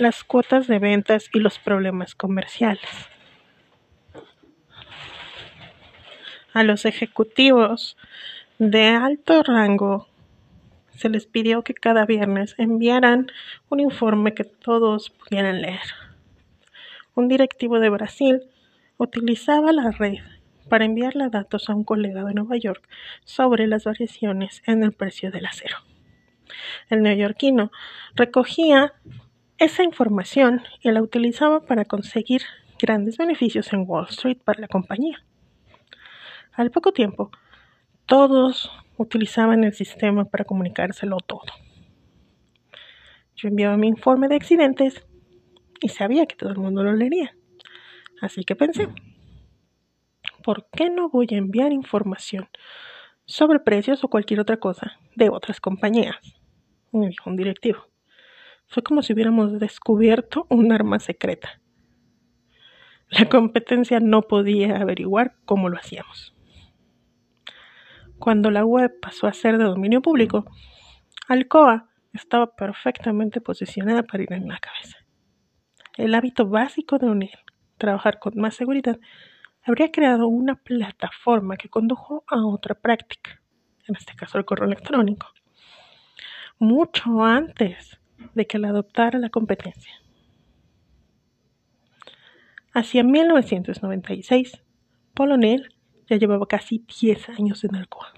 las 0.00 0.24
cuotas 0.24 0.66
de 0.66 0.80
ventas 0.80 1.30
y 1.32 1.38
los 1.38 1.60
problemas 1.60 2.16
comerciales. 2.16 2.90
A 6.52 6.64
los 6.64 6.86
ejecutivos 6.86 7.96
de 8.58 8.88
alto 8.88 9.44
rango 9.44 10.09
se 11.00 11.08
les 11.08 11.24
pidió 11.24 11.62
que 11.62 11.72
cada 11.72 12.04
viernes 12.04 12.54
enviaran 12.58 13.32
un 13.70 13.80
informe 13.80 14.34
que 14.34 14.44
todos 14.44 15.08
pudieran 15.08 15.62
leer. 15.62 15.80
Un 17.14 17.26
directivo 17.26 17.80
de 17.80 17.88
Brasil 17.88 18.42
utilizaba 18.98 19.72
la 19.72 19.92
red 19.92 20.18
para 20.68 20.84
enviarle 20.84 21.30
datos 21.30 21.70
a 21.70 21.74
un 21.74 21.84
colega 21.84 22.22
de 22.24 22.34
Nueva 22.34 22.58
York 22.58 22.86
sobre 23.24 23.66
las 23.66 23.84
variaciones 23.84 24.62
en 24.66 24.82
el 24.82 24.92
precio 24.92 25.30
del 25.30 25.46
acero. 25.46 25.78
El 26.90 27.00
neoyorquino 27.00 27.72
recogía 28.14 28.92
esa 29.56 29.82
información 29.82 30.60
y 30.82 30.90
la 30.90 31.00
utilizaba 31.00 31.64
para 31.64 31.86
conseguir 31.86 32.42
grandes 32.78 33.16
beneficios 33.16 33.72
en 33.72 33.84
Wall 33.88 34.08
Street 34.10 34.38
para 34.44 34.60
la 34.60 34.68
compañía. 34.68 35.24
Al 36.52 36.70
poco 36.70 36.92
tiempo, 36.92 37.30
todos 38.04 38.70
utilizaban 39.00 39.64
el 39.64 39.72
sistema 39.72 40.26
para 40.26 40.44
comunicárselo 40.44 41.16
todo. 41.26 41.46
Yo 43.34 43.48
enviaba 43.48 43.78
mi 43.78 43.88
informe 43.88 44.28
de 44.28 44.36
accidentes 44.36 45.06
y 45.80 45.88
sabía 45.88 46.26
que 46.26 46.36
todo 46.36 46.50
el 46.50 46.58
mundo 46.58 46.84
lo 46.84 46.92
leería. 46.92 47.34
Así 48.20 48.44
que 48.44 48.54
pensé, 48.54 48.88
¿por 50.44 50.68
qué 50.70 50.90
no 50.90 51.08
voy 51.08 51.28
a 51.30 51.38
enviar 51.38 51.72
información 51.72 52.48
sobre 53.24 53.60
precios 53.60 54.04
o 54.04 54.08
cualquier 54.08 54.40
otra 54.40 54.58
cosa 54.58 54.98
de 55.16 55.30
otras 55.30 55.60
compañías? 55.60 56.16
Me 56.92 57.08
dijo 57.08 57.30
un 57.30 57.36
directivo. 57.36 57.86
Fue 58.66 58.82
como 58.82 59.00
si 59.00 59.14
hubiéramos 59.14 59.58
descubierto 59.58 60.46
un 60.50 60.72
arma 60.72 61.00
secreta. 61.00 61.62
La 63.08 63.30
competencia 63.30 63.98
no 63.98 64.22
podía 64.22 64.76
averiguar 64.76 65.36
cómo 65.46 65.70
lo 65.70 65.78
hacíamos. 65.78 66.34
Cuando 68.20 68.50
la 68.50 68.66
web 68.66 69.00
pasó 69.00 69.26
a 69.26 69.32
ser 69.32 69.56
de 69.56 69.64
dominio 69.64 70.02
público, 70.02 70.44
Alcoa 71.26 71.88
estaba 72.12 72.54
perfectamente 72.54 73.40
posicionada 73.40 74.02
para 74.02 74.22
ir 74.22 74.32
en 74.34 74.46
la 74.46 74.58
cabeza. 74.58 74.98
El 75.96 76.14
hábito 76.14 76.46
básico 76.46 76.98
de 76.98 77.06
unir, 77.06 77.38
trabajar 77.78 78.18
con 78.18 78.34
más 78.36 78.54
seguridad, 78.54 79.00
habría 79.62 79.90
creado 79.90 80.28
una 80.28 80.56
plataforma 80.56 81.56
que 81.56 81.70
condujo 81.70 82.24
a 82.26 82.44
otra 82.44 82.74
práctica, 82.74 83.40
en 83.88 83.96
este 83.96 84.14
caso 84.14 84.36
el 84.36 84.44
correo 84.44 84.66
electrónico, 84.66 85.28
mucho 86.58 87.24
antes 87.24 87.98
de 88.34 88.46
que 88.46 88.58
la 88.58 88.68
adoptara 88.68 89.18
la 89.18 89.30
competencia. 89.30 89.94
Hacia 92.74 93.02
1996, 93.02 94.62
Paul 95.14 95.32
O'Neill 95.32 95.74
ya 96.10 96.16
llevaba 96.16 96.46
casi 96.46 96.84
10 97.00 97.30
años 97.30 97.62
en 97.64 97.76
Alcoa. 97.76 98.12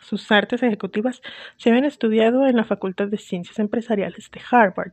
Sus 0.00 0.32
artes 0.32 0.62
ejecutivas 0.62 1.22
se 1.56 1.68
habían 1.68 1.84
estudiado 1.84 2.46
en 2.46 2.56
la 2.56 2.64
Facultad 2.64 3.08
de 3.08 3.18
Ciencias 3.18 3.58
Empresariales 3.58 4.30
de 4.30 4.40
Harvard 4.50 4.92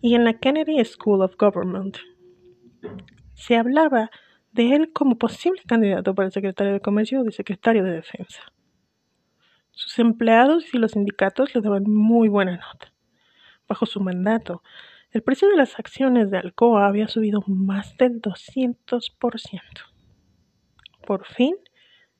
y 0.00 0.14
en 0.14 0.24
la 0.24 0.34
Kennedy 0.34 0.82
School 0.84 1.22
of 1.22 1.36
Government. 1.36 1.98
Se 3.34 3.56
hablaba 3.56 4.10
de 4.52 4.74
él 4.74 4.92
como 4.92 5.18
posible 5.18 5.60
candidato 5.66 6.14
para 6.14 6.26
el 6.26 6.32
secretario 6.32 6.72
de 6.72 6.80
Comercio 6.80 7.20
o 7.20 7.24
de 7.24 7.32
secretario 7.32 7.84
de 7.84 7.92
Defensa. 7.92 8.40
Sus 9.72 9.98
empleados 9.98 10.72
y 10.72 10.78
los 10.78 10.92
sindicatos 10.92 11.54
le 11.54 11.60
daban 11.60 11.84
muy 11.86 12.28
buena 12.28 12.52
nota. 12.52 12.92
Bajo 13.68 13.84
su 13.84 14.00
mandato, 14.00 14.62
el 15.10 15.22
precio 15.22 15.48
de 15.48 15.56
las 15.56 15.78
acciones 15.78 16.30
de 16.30 16.38
Alcoa 16.38 16.86
había 16.86 17.08
subido 17.08 17.42
más 17.46 17.96
del 17.96 18.20
200%. 18.22 19.97
Por 21.08 21.24
fin, 21.24 21.54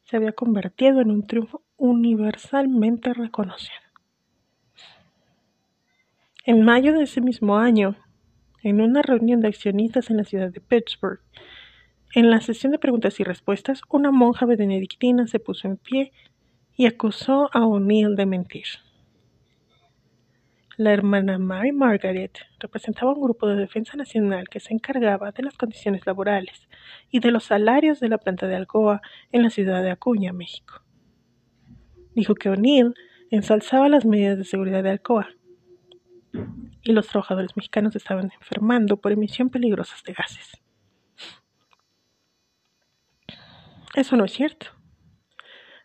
se 0.05 0.16
había 0.16 0.33
convertido 0.33 1.03
en 1.03 1.11
un 1.11 1.27
triunfo 1.27 1.61
universalmente 1.77 3.12
reconocido. 3.12 3.83
En 6.46 6.64
mayo 6.64 6.94
de 6.94 7.03
ese 7.03 7.20
mismo 7.20 7.59
año, 7.59 7.96
en 8.62 8.81
una 8.81 9.03
reunión 9.03 9.42
de 9.42 9.48
accionistas 9.48 10.09
en 10.09 10.16
la 10.16 10.24
ciudad 10.24 10.51
de 10.51 10.62
Pittsburgh, 10.62 11.20
en 12.14 12.31
la 12.31 12.40
sesión 12.40 12.72
de 12.72 12.79
preguntas 12.79 13.20
y 13.20 13.24
respuestas, 13.24 13.83
una 13.90 14.11
monja 14.11 14.46
benedictina 14.46 15.27
se 15.27 15.38
puso 15.38 15.68
en 15.68 15.77
pie 15.77 16.11
y 16.74 16.87
acusó 16.87 17.51
a 17.53 17.66
O'Neill 17.66 18.16
de 18.16 18.24
mentir. 18.24 18.68
La 20.79 20.93
hermana 20.93 21.38
Mary 21.38 21.73
Margaret 21.73 22.38
representaba 22.61 23.12
un 23.12 23.21
grupo 23.21 23.49
de 23.49 23.57
defensa 23.57 23.97
nacional 23.97 24.49
que 24.49 24.61
se 24.61 24.73
encargaba 24.73 25.33
de 25.33 25.43
las 25.43 25.59
condiciones 25.59 26.07
laborales 26.07 26.69
y 27.11 27.19
de 27.19 27.33
los 27.33 27.43
salarios 27.47 27.99
de 27.99 28.09
la 28.09 28.19
planta 28.19 28.47
de 28.47 28.55
Alcoa 28.55 29.03
en 29.33 29.43
la 29.43 29.51
ciudad 29.51 29.83
de 29.83 29.91
Acuña, 29.91 30.33
México. 30.33 30.85
Dijo 32.14 32.37
que 32.37 32.49
O'Neill 32.49 32.95
ensalzaba 33.33 33.88
las 33.88 34.05
medidas 34.05 34.38
de 34.38 34.45
seguridad 34.45 34.85
de 34.85 34.91
Alcoa 34.91 35.27
y 36.85 36.93
los 36.93 37.09
trabajadores 37.09 37.57
mexicanos 37.57 37.97
estaban 37.97 38.31
enfermando 38.33 38.99
por 38.99 39.11
emisión 39.11 39.51
peligrosas 39.51 40.05
de 40.05 40.12
gases. 40.12 40.62
Eso 43.97 44.17
no 44.17 44.27
es 44.27 44.33
cierto, 44.33 44.69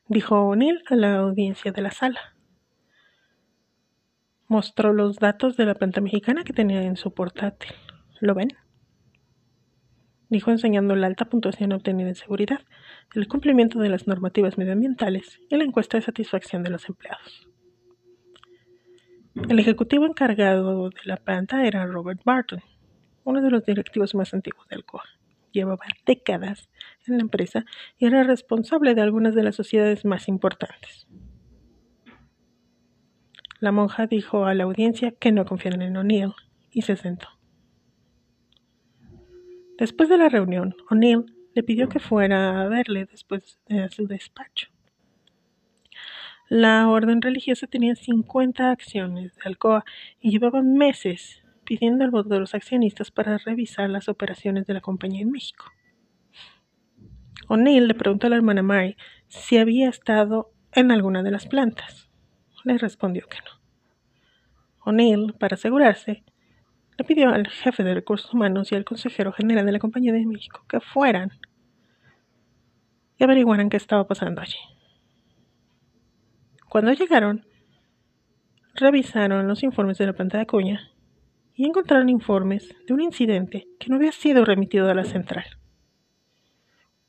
dijo 0.07 0.39
O'Neill 0.39 0.83
a 0.87 0.95
la 0.95 1.15
audiencia 1.15 1.71
de 1.71 1.81
la 1.81 1.89
sala. 1.89 2.35
Mostró 4.53 4.93
los 4.93 5.15
datos 5.15 5.57
de 5.57 5.65
la 5.65 5.73
planta 5.73 5.99
mexicana 5.99 6.43
que 6.43 6.53
tenía 6.53 6.83
en 6.83 6.95
su 6.95 7.11
portátil. 7.11 7.73
¿Lo 8.19 8.35
ven? 8.35 8.49
Dijo 10.29 10.51
enseñando 10.51 10.95
la 10.95 11.07
alta 11.07 11.25
puntuación 11.25 11.73
obtenida 11.73 12.09
en 12.09 12.13
seguridad, 12.13 12.59
el 13.15 13.27
cumplimiento 13.27 13.79
de 13.79 13.89
las 13.89 14.05
normativas 14.05 14.59
medioambientales 14.59 15.41
y 15.49 15.57
la 15.57 15.63
encuesta 15.63 15.97
de 15.97 16.03
satisfacción 16.03 16.61
de 16.61 16.69
los 16.69 16.87
empleados. 16.87 17.49
El 19.49 19.57
ejecutivo 19.57 20.05
encargado 20.05 20.91
de 20.91 21.01
la 21.05 21.17
planta 21.17 21.65
era 21.65 21.87
Robert 21.87 22.21
Barton, 22.23 22.61
uno 23.23 23.41
de 23.41 23.49
los 23.49 23.65
directivos 23.65 24.13
más 24.13 24.35
antiguos 24.35 24.67
de 24.67 24.75
Alcoa. 24.75 25.05
Llevaba 25.51 25.85
décadas 26.05 26.69
en 27.07 27.17
la 27.17 27.23
empresa 27.23 27.65
y 27.97 28.05
era 28.05 28.21
responsable 28.21 28.93
de 28.93 29.01
algunas 29.01 29.33
de 29.33 29.41
las 29.41 29.55
sociedades 29.55 30.05
más 30.05 30.27
importantes. 30.27 31.07
La 33.63 33.71
monja 33.71 34.07
dijo 34.07 34.43
a 34.43 34.53
la 34.53 34.65
audiencia 34.65 35.13
que 35.17 35.31
no 35.31 35.45
confiaran 35.45 35.81
en 35.83 35.95
O'Neill 35.95 36.33
y 36.69 36.81
se 36.81 36.97
sentó. 36.97 37.29
Después 39.77 40.09
de 40.09 40.17
la 40.17 40.27
reunión, 40.27 40.75
O'Neill 40.89 41.33
le 41.53 41.63
pidió 41.63 41.87
que 41.87 41.99
fuera 41.99 42.61
a 42.61 42.67
verle 42.67 43.05
después 43.05 43.61
de 43.69 43.87
su 43.87 44.05
despacho. 44.05 44.67
La 46.49 46.89
orden 46.89 47.21
religiosa 47.21 47.65
tenía 47.67 47.95
50 47.95 48.69
acciones 48.69 49.33
de 49.33 49.41
Alcoa 49.45 49.85
y 50.19 50.31
llevaba 50.31 50.61
meses 50.61 51.41
pidiendo 51.63 52.03
el 52.03 52.11
voto 52.11 52.27
de 52.27 52.41
los 52.41 52.55
accionistas 52.55 53.11
para 53.11 53.37
revisar 53.37 53.89
las 53.89 54.09
operaciones 54.09 54.67
de 54.67 54.73
la 54.73 54.81
compañía 54.81 55.21
en 55.21 55.31
México. 55.31 55.71
O'Neill 57.47 57.87
le 57.87 57.93
preguntó 57.93 58.27
a 58.27 58.29
la 58.29 58.35
hermana 58.35 58.61
Mary 58.61 58.97
si 59.29 59.57
había 59.57 59.87
estado 59.87 60.51
en 60.73 60.91
alguna 60.91 61.23
de 61.23 61.31
las 61.31 61.45
plantas. 61.45 62.09
Le 62.63 62.77
respondió 62.77 63.27
que 63.27 63.37
no. 63.39 63.61
O'Neill, 64.85 65.33
para 65.39 65.55
asegurarse, 65.55 66.23
le 66.97 67.05
pidió 67.05 67.29
al 67.29 67.47
jefe 67.47 67.83
de 67.83 67.93
recursos 67.93 68.33
humanos 68.33 68.71
y 68.71 68.75
al 68.75 68.85
consejero 68.85 69.31
general 69.31 69.65
de 69.65 69.71
la 69.71 69.79
Compañía 69.79 70.13
de 70.13 70.25
México 70.25 70.63
que 70.67 70.79
fueran 70.79 71.31
y 73.17 73.23
averiguaran 73.23 73.69
qué 73.69 73.77
estaba 73.77 74.07
pasando 74.07 74.41
allí. 74.41 74.57
Cuando 76.69 76.91
llegaron, 76.93 77.45
revisaron 78.75 79.47
los 79.47 79.63
informes 79.63 79.97
de 79.97 80.07
la 80.07 80.13
planta 80.13 80.37
de 80.37 80.43
Acuña 80.43 80.89
y 81.55 81.65
encontraron 81.65 82.09
informes 82.09 82.73
de 82.87 82.93
un 82.93 83.01
incidente 83.01 83.67
que 83.79 83.89
no 83.89 83.97
había 83.97 84.11
sido 84.11 84.43
remitido 84.43 84.89
a 84.89 84.95
la 84.95 85.05
central. 85.05 85.45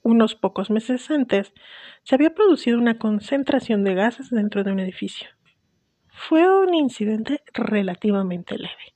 Unos 0.03 0.35
pocos 0.35 0.71
meses 0.71 1.11
antes 1.11 1.55
se 2.03 2.15
había 2.15 2.35
producido 2.35 2.79
una 2.79 2.99
concentración 2.99 3.85
de 3.85 3.95
gases 3.95 4.29
dentro 4.29 4.63
de 4.63 4.73
un 4.73 4.81
edificio. 4.81 5.34
Fue 6.17 6.49
un 6.49 6.73
incidente 6.75 7.43
relativamente 7.53 8.57
leve. 8.57 8.95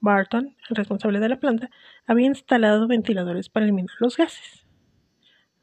Barton, 0.00 0.56
el 0.68 0.76
responsable 0.76 1.20
de 1.20 1.28
la 1.28 1.38
planta, 1.38 1.70
había 2.06 2.26
instalado 2.26 2.88
ventiladores 2.88 3.48
para 3.48 3.64
eliminar 3.64 3.94
los 4.00 4.16
gases. 4.16 4.66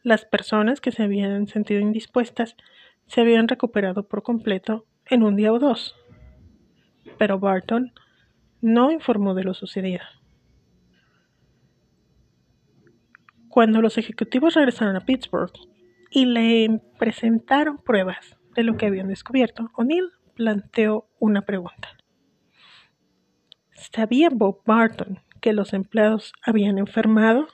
Las 0.02 0.24
personas 0.24 0.80
que 0.80 0.94
se 0.94 1.04
habían 1.04 1.48
sentido 1.48 1.82
indispuestas 1.82 2.56
se 3.06 3.20
habían 3.20 3.50
recuperado 3.50 4.08
por 4.08 4.24
completo 4.24 4.86
en 5.06 5.24
un 5.24 5.36
día 5.36 5.52
o 5.52 5.60
dos. 5.60 5.96
Pero 7.18 7.38
Barton 7.40 7.92
no 8.62 8.92
informó 8.92 9.36
de 9.36 9.44
lo 9.44 9.54
sucedido. 9.54 10.06
Cuando 13.50 13.82
los 13.82 13.98
ejecutivos 13.98 14.54
regresaron 14.54 14.96
a 14.96 15.06
Pittsburgh 15.06 15.52
y 16.12 16.26
le 16.26 16.82
presentaron 16.98 17.78
pruebas 17.78 18.38
de 18.56 18.64
lo 18.64 18.78
que 18.78 18.86
habían 18.86 19.10
descubierto, 19.10 19.70
O'Neill 19.76 20.12
planteó 20.40 21.10
una 21.20 21.42
pregunta. 21.42 21.98
¿Sabía 23.74 24.30
Bob 24.32 24.62
Barton 24.66 25.20
que 25.42 25.52
los 25.52 25.74
empleados 25.74 26.32
habían 26.42 26.78
enfermado? 26.78 27.50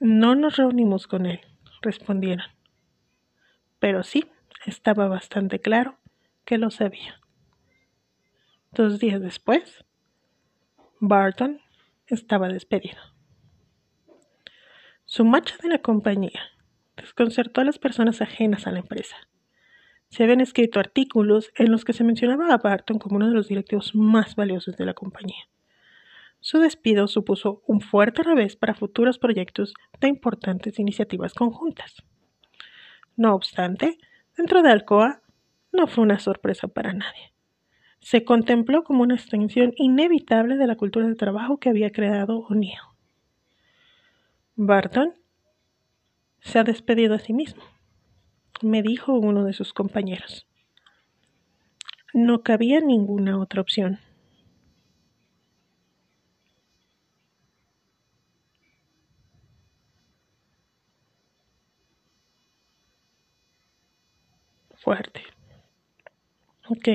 No 0.00 0.34
nos 0.34 0.56
reunimos 0.56 1.06
con 1.06 1.26
él, 1.26 1.42
respondieron. 1.82 2.46
Pero 3.78 4.02
sí, 4.04 4.24
estaba 4.64 5.06
bastante 5.06 5.60
claro 5.60 5.98
que 6.46 6.56
lo 6.56 6.70
sabía. 6.70 7.20
Dos 8.72 8.98
días 8.98 9.20
después, 9.20 9.84
Barton 10.98 11.60
estaba 12.06 12.48
despedido. 12.48 13.02
Su 15.04 15.26
marcha 15.26 15.56
de 15.62 15.68
la 15.68 15.82
compañía 15.82 16.40
desconcertó 16.96 17.60
a 17.60 17.64
las 17.64 17.78
personas 17.78 18.22
ajenas 18.22 18.66
a 18.66 18.72
la 18.72 18.78
empresa 18.78 19.28
se 20.14 20.22
habían 20.22 20.40
escrito 20.40 20.78
artículos 20.78 21.50
en 21.56 21.72
los 21.72 21.84
que 21.84 21.92
se 21.92 22.04
mencionaba 22.04 22.54
a 22.54 22.58
Barton 22.58 23.00
como 23.00 23.16
uno 23.16 23.26
de 23.26 23.34
los 23.34 23.48
directivos 23.48 23.96
más 23.96 24.36
valiosos 24.36 24.76
de 24.76 24.86
la 24.86 24.94
compañía. 24.94 25.48
Su 26.38 26.60
despido 26.60 27.08
supuso 27.08 27.64
un 27.66 27.80
fuerte 27.80 28.22
revés 28.22 28.54
para 28.54 28.74
futuros 28.74 29.18
proyectos 29.18 29.74
de 29.98 30.06
importantes 30.06 30.78
iniciativas 30.78 31.34
conjuntas. 31.34 31.96
No 33.16 33.34
obstante, 33.34 33.98
dentro 34.36 34.62
de 34.62 34.70
Alcoa 34.70 35.20
no 35.72 35.88
fue 35.88 36.04
una 36.04 36.20
sorpresa 36.20 36.68
para 36.68 36.92
nadie. 36.92 37.32
Se 37.98 38.22
contempló 38.22 38.84
como 38.84 39.02
una 39.02 39.16
extensión 39.16 39.72
inevitable 39.78 40.56
de 40.56 40.68
la 40.68 40.76
cultura 40.76 41.08
de 41.08 41.16
trabajo 41.16 41.58
que 41.58 41.70
había 41.70 41.90
creado 41.90 42.46
O'Neill. 42.48 42.78
Barton 44.54 45.12
se 46.38 46.60
ha 46.60 46.62
despedido 46.62 47.16
a 47.16 47.18
sí 47.18 47.32
mismo 47.32 47.73
me 48.62 48.82
dijo 48.82 49.12
uno 49.14 49.44
de 49.44 49.52
sus 49.52 49.72
compañeros. 49.72 50.46
No 52.12 52.42
cabía 52.42 52.80
ninguna 52.80 53.38
otra 53.38 53.60
opción. 53.60 53.98
Fuerte. 64.76 65.22
Ok. 66.68 66.88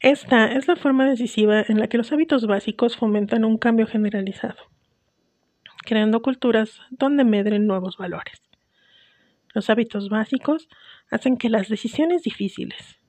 Esta 0.00 0.52
es 0.52 0.68
la 0.68 0.76
forma 0.76 1.04
decisiva 1.04 1.64
en 1.66 1.80
la 1.80 1.88
que 1.88 1.98
los 1.98 2.12
hábitos 2.12 2.46
básicos 2.46 2.96
fomentan 2.96 3.44
un 3.44 3.58
cambio 3.58 3.86
generalizado, 3.86 4.56
creando 5.84 6.22
culturas 6.22 6.80
donde 6.90 7.24
medren 7.24 7.66
nuevos 7.66 7.96
valores. 7.96 8.45
Los 9.56 9.70
hábitos 9.70 10.10
básicos 10.10 10.68
hacen 11.10 11.38
que 11.38 11.48
las 11.48 11.70
decisiones 11.70 12.22
difíciles, 12.22 13.00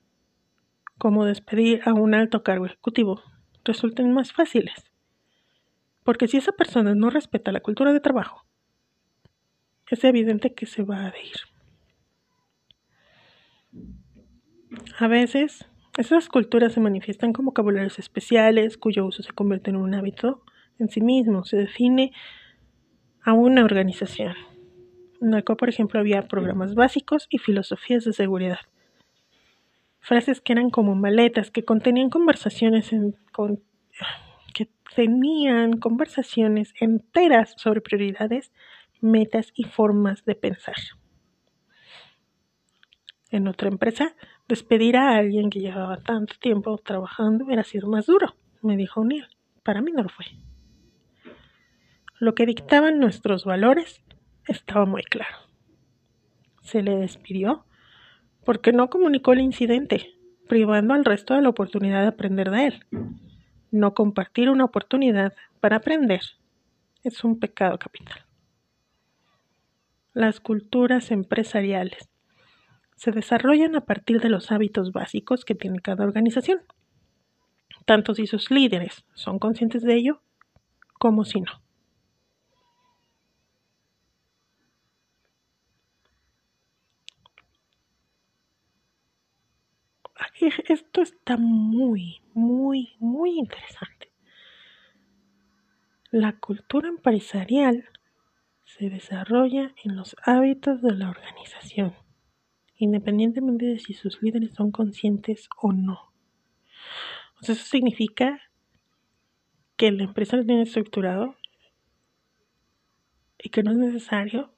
como 0.98 1.26
despedir 1.26 1.82
a 1.84 1.94
un 1.94 2.14
alto 2.14 2.42
cargo 2.42 2.66
ejecutivo, 2.66 3.22
resulten 3.66 4.14
más 4.14 4.32
fáciles. 4.32 4.90
Porque 6.06 6.30
si 6.30 6.38
esa 6.38 6.54
persona 6.54 6.96
no 6.96 7.10
respeta 7.10 7.52
la 7.52 7.60
cultura 7.60 7.92
de 7.92 8.00
trabajo, 8.00 8.46
es 9.92 10.02
evidente 10.06 10.54
que 10.54 10.68
se 10.68 10.84
va 10.84 11.08
a 11.08 11.14
ir. 11.20 11.36
A 15.00 15.08
veces, 15.10 15.66
esas 15.98 16.30
culturas 16.30 16.72
se 16.72 16.80
manifiestan 16.80 17.34
como 17.34 17.52
vocabularios 17.52 18.00
especiales 18.00 18.78
cuyo 18.78 19.06
uso 19.06 19.22
se 19.22 19.34
convierte 19.34 19.72
en 19.72 19.76
un 19.76 19.94
hábito 19.94 20.46
en 20.80 20.88
sí 20.88 21.02
mismo, 21.02 21.44
se 21.44 21.58
define 21.58 22.14
a 23.22 23.34
una 23.34 23.66
organización. 23.66 24.57
En 25.22 25.34
el 25.34 25.44
cual, 25.44 25.58
por 25.58 25.70
ejemplo, 25.70 26.00
había 26.00 26.28
programas 26.28 26.76
básicos 26.76 27.28
y 27.30 27.40
filosofías 27.40 28.04
de 28.04 28.14
seguridad. 28.14 28.60
Frases 30.00 30.42
que 30.42 30.54
eran 30.54 30.70
como 30.70 30.96
maletas, 30.96 31.52
que 31.52 31.64
contenían 31.64 32.10
conversaciones 32.10 32.92
con, 33.32 33.62
que 34.54 34.70
tenían 34.96 35.80
conversaciones 35.80 36.74
enteras 36.80 37.54
sobre 37.58 37.82
prioridades, 37.82 38.52
metas 39.02 39.52
y 39.56 39.64
formas 39.64 40.24
de 40.26 40.36
pensar. 40.36 40.76
En 43.30 43.48
otra 43.48 43.68
empresa, 43.68 44.16
despedir 44.48 44.96
a 44.96 45.18
alguien 45.18 45.50
que 45.50 45.60
llevaba 45.60 45.98
tanto 45.98 46.36
tiempo 46.40 46.78
trabajando 46.78 47.44
hubiera 47.44 47.64
sido 47.64 47.90
más 47.90 48.06
duro, 48.06 48.36
me 48.62 48.78
dijo 48.78 49.04
Neil. 49.04 49.28
Para 49.64 49.82
mí 49.82 49.92
no 49.92 50.04
lo 50.04 50.10
fue. 50.10 50.26
Lo 52.20 52.34
que 52.34 52.46
dictaban 52.46 53.00
nuestros 53.00 53.44
valores 53.44 54.02
estaba 54.48 54.86
muy 54.86 55.04
claro. 55.04 55.36
Se 56.62 56.82
le 56.82 56.96
despidió 56.96 57.66
porque 58.46 58.72
no 58.72 58.90
comunicó 58.90 59.34
el 59.34 59.42
incidente, 59.42 60.14
privando 60.48 60.94
al 60.94 61.06
resto 61.06 61.34
de 61.34 61.42
la 61.42 61.50
oportunidad 61.50 62.02
de 62.02 62.08
aprender 62.08 62.50
de 62.50 62.68
él. 62.68 62.86
No 63.72 63.94
compartir 63.94 64.50
una 64.50 64.66
oportunidad 64.66 65.34
para 65.60 65.78
aprender 65.78 66.22
es 67.04 67.24
un 67.24 67.40
pecado 67.40 67.78
capital. 67.78 68.26
Las 70.14 70.40
culturas 70.40 71.12
empresariales 71.12 72.10
se 72.96 73.12
desarrollan 73.12 73.76
a 73.76 73.82
partir 73.82 74.20
de 74.22 74.30
los 74.30 74.52
hábitos 74.52 74.92
básicos 74.92 75.46
que 75.46 75.54
tiene 75.54 75.80
cada 75.80 76.04
organización, 76.04 76.62
tanto 77.86 78.16
si 78.16 78.26
sus 78.28 78.50
líderes 78.50 79.06
son 79.14 79.40
conscientes 79.40 79.84
de 79.84 79.96
ello 79.96 80.22
como 80.98 81.24
si 81.24 81.42
no. 81.42 81.67
Esto 90.68 91.02
está 91.02 91.38
muy, 91.38 92.22
muy, 92.34 92.96
muy 93.00 93.38
interesante. 93.38 94.12
La 96.12 96.38
cultura 96.40 96.88
empresarial 96.88 97.90
se 98.64 98.90
desarrolla 98.90 99.74
en 99.84 99.96
los 99.96 100.16
hábitos 100.24 100.82
de 100.82 100.94
la 100.94 101.10
organización, 101.10 101.94
independientemente 102.78 103.66
de 103.66 103.80
si 103.80 103.94
sus 103.94 104.22
líderes 104.22 104.54
son 104.54 104.72
conscientes 104.72 105.50
o 105.62 105.72
no. 105.72 106.14
eso 107.42 107.56
significa 107.56 108.42
que 109.76 109.92
la 109.92 110.04
empresa 110.04 110.38
lo 110.38 110.46
tiene 110.46 110.64
estructurado 110.64 111.36
y 113.38 113.50
que 113.50 113.64
no 113.64 113.72
es 113.72 113.78
necesario 113.78 114.54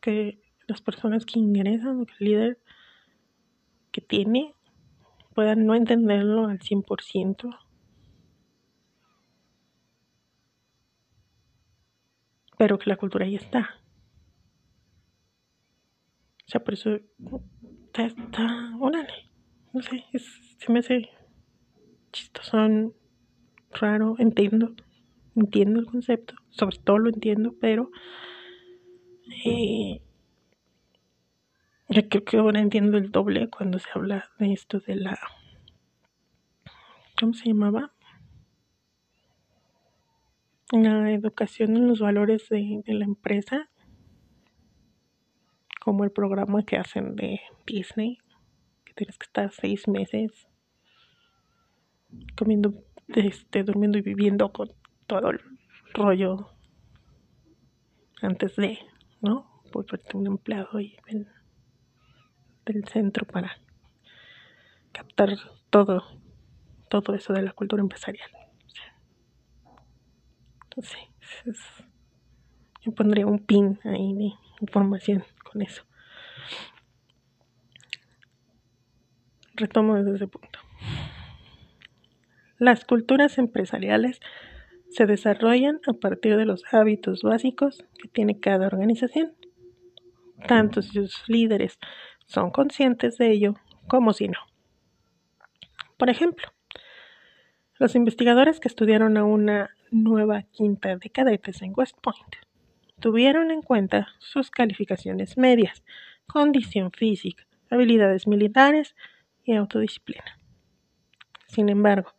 que 0.00 0.40
las 0.66 0.82
personas 0.82 1.24
que 1.24 1.38
ingresan 1.38 2.04
que 2.06 2.12
el 2.20 2.24
líder 2.24 2.58
que 3.90 4.00
tiene 4.00 4.54
puedan 5.34 5.66
no 5.66 5.74
entenderlo 5.74 6.46
al 6.46 6.58
100%. 6.60 7.58
Pero 12.58 12.78
que 12.78 12.90
la 12.90 12.96
cultura 12.96 13.26
ya 13.26 13.38
está. 13.38 13.82
O 16.46 16.50
sea, 16.50 16.62
por 16.62 16.74
eso 16.74 16.98
está, 17.86 18.04
está 18.04 18.76
órale. 18.80 19.30
No 19.72 19.82
sé, 19.82 20.04
se 20.58 20.72
me 20.72 20.80
hace 20.80 21.08
chistoso, 22.12 22.94
raro, 23.70 24.16
entiendo, 24.18 24.74
entiendo 25.34 25.80
el 25.80 25.86
concepto, 25.86 26.34
sobre 26.50 26.78
todo 26.78 26.98
lo 26.98 27.08
entiendo, 27.08 27.54
pero 27.58 27.90
eh, 29.46 30.02
yo 31.92 32.08
creo 32.08 32.24
que 32.24 32.36
ahora 32.38 32.60
entiendo 32.60 32.96
el 32.96 33.10
doble 33.10 33.50
cuando 33.50 33.78
se 33.78 33.88
habla 33.94 34.30
de 34.38 34.52
esto 34.52 34.80
de 34.80 34.96
la, 34.96 35.18
¿cómo 37.20 37.34
se 37.34 37.48
llamaba? 37.48 37.92
La 40.70 41.12
educación 41.12 41.76
en 41.76 41.86
los 41.86 42.00
valores 42.00 42.48
de, 42.48 42.82
la 42.86 43.04
empresa, 43.04 43.68
como 45.84 46.04
el 46.04 46.10
programa 46.10 46.64
que 46.64 46.78
hacen 46.78 47.14
de 47.14 47.40
Disney, 47.66 48.18
que 48.84 48.94
tienes 48.94 49.18
que 49.18 49.26
estar 49.26 49.52
seis 49.52 49.86
meses 49.86 50.48
comiendo, 52.36 52.72
este, 53.08 53.64
durmiendo 53.64 53.98
y 53.98 54.02
viviendo 54.02 54.50
con 54.50 54.70
todo 55.06 55.28
el 55.28 55.40
rollo 55.92 56.48
antes 58.22 58.56
de, 58.56 58.78
¿no? 59.20 59.62
Volverte 59.72 60.16
un 60.16 60.26
empleado 60.26 60.80
y 60.80 60.96
del 62.66 62.86
centro 62.86 63.26
para 63.26 63.58
captar 64.92 65.30
todo, 65.70 66.04
todo 66.88 67.14
eso 67.14 67.32
de 67.32 67.42
la 67.42 67.52
cultura 67.52 67.82
empresarial. 67.82 68.30
Entonces, 70.64 71.00
yo 72.80 72.92
pondría 72.92 73.26
un 73.26 73.38
pin 73.38 73.78
ahí 73.84 74.14
de 74.14 74.32
información 74.60 75.24
con 75.44 75.62
eso. 75.62 75.84
Retomo 79.54 79.96
desde 79.96 80.16
ese 80.16 80.28
punto. 80.28 80.58
Las 82.58 82.84
culturas 82.84 83.38
empresariales 83.38 84.20
se 84.88 85.06
desarrollan 85.06 85.80
a 85.86 85.94
partir 85.94 86.36
de 86.36 86.46
los 86.46 86.64
hábitos 86.72 87.22
básicos 87.22 87.84
que 88.00 88.08
tiene 88.08 88.40
cada 88.40 88.66
organización, 88.66 89.34
tanto 90.46 90.82
sus 90.82 91.24
líderes 91.28 91.78
son 92.26 92.50
conscientes 92.50 93.18
de 93.18 93.30
ello 93.30 93.54
como 93.88 94.12
si 94.12 94.28
no. 94.28 94.38
Por 95.96 96.10
ejemplo, 96.10 96.48
los 97.78 97.94
investigadores 97.94 98.60
que 98.60 98.68
estudiaron 98.68 99.16
a 99.16 99.24
una 99.24 99.70
nueva 99.90 100.42
quinta 100.42 100.96
de 100.96 101.10
cadetes 101.10 101.62
en 101.62 101.72
West 101.76 101.96
Point 102.00 102.36
tuvieron 103.00 103.50
en 103.50 103.62
cuenta 103.62 104.08
sus 104.18 104.50
calificaciones 104.50 105.36
medias, 105.36 105.82
condición 106.26 106.92
física, 106.92 107.44
habilidades 107.70 108.26
militares 108.26 108.94
y 109.44 109.54
autodisciplina. 109.54 110.38
Sin 111.48 111.68
embargo, 111.68 112.14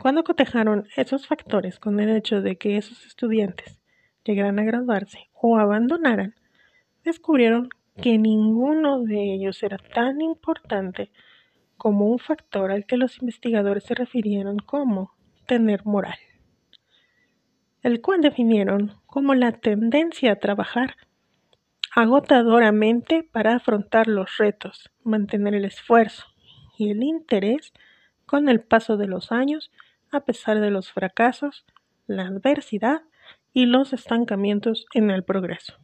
cuando 0.00 0.24
cotejaron 0.24 0.88
esos 0.96 1.26
factores 1.26 1.78
con 1.78 2.00
el 2.00 2.16
hecho 2.16 2.40
de 2.40 2.56
que 2.56 2.76
esos 2.76 3.04
estudiantes 3.04 3.80
llegaran 4.24 4.58
a 4.58 4.64
graduarse 4.64 5.28
o 5.32 5.58
abandonaran, 5.58 6.34
descubrieron 7.04 7.68
que 8.00 8.16
ninguno 8.16 9.00
de 9.02 9.34
ellos 9.34 9.62
era 9.62 9.78
tan 9.78 10.20
importante 10.20 11.10
como 11.76 12.06
un 12.06 12.18
factor 12.18 12.70
al 12.70 12.86
que 12.86 12.96
los 12.96 13.20
investigadores 13.20 13.84
se 13.84 13.94
refirieron 13.94 14.58
como 14.58 15.14
tener 15.46 15.84
moral, 15.84 16.18
el 17.82 18.00
cual 18.00 18.20
definieron 18.20 18.92
como 19.06 19.34
la 19.34 19.52
tendencia 19.52 20.32
a 20.32 20.36
trabajar 20.36 20.96
agotadoramente 21.94 23.24
para 23.24 23.56
afrontar 23.56 24.06
los 24.06 24.36
retos, 24.36 24.90
mantener 25.02 25.54
el 25.54 25.64
esfuerzo 25.64 26.26
y 26.76 26.90
el 26.90 27.02
interés 27.02 27.72
con 28.26 28.48
el 28.48 28.60
paso 28.60 28.96
de 28.96 29.06
los 29.06 29.32
años 29.32 29.70
a 30.10 30.20
pesar 30.20 30.60
de 30.60 30.70
los 30.70 30.92
fracasos, 30.92 31.64
la 32.06 32.26
adversidad 32.26 33.02
y 33.52 33.66
los 33.66 33.92
estancamientos 33.92 34.86
en 34.94 35.10
el 35.10 35.24
progreso. 35.24 35.74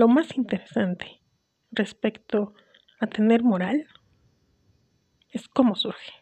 Lo 0.00 0.08
más 0.08 0.34
interesante 0.38 1.20
respecto 1.70 2.54
a 3.00 3.06
tener 3.06 3.42
moral 3.42 3.86
es 5.28 5.46
cómo 5.46 5.76
surge. 5.76 6.14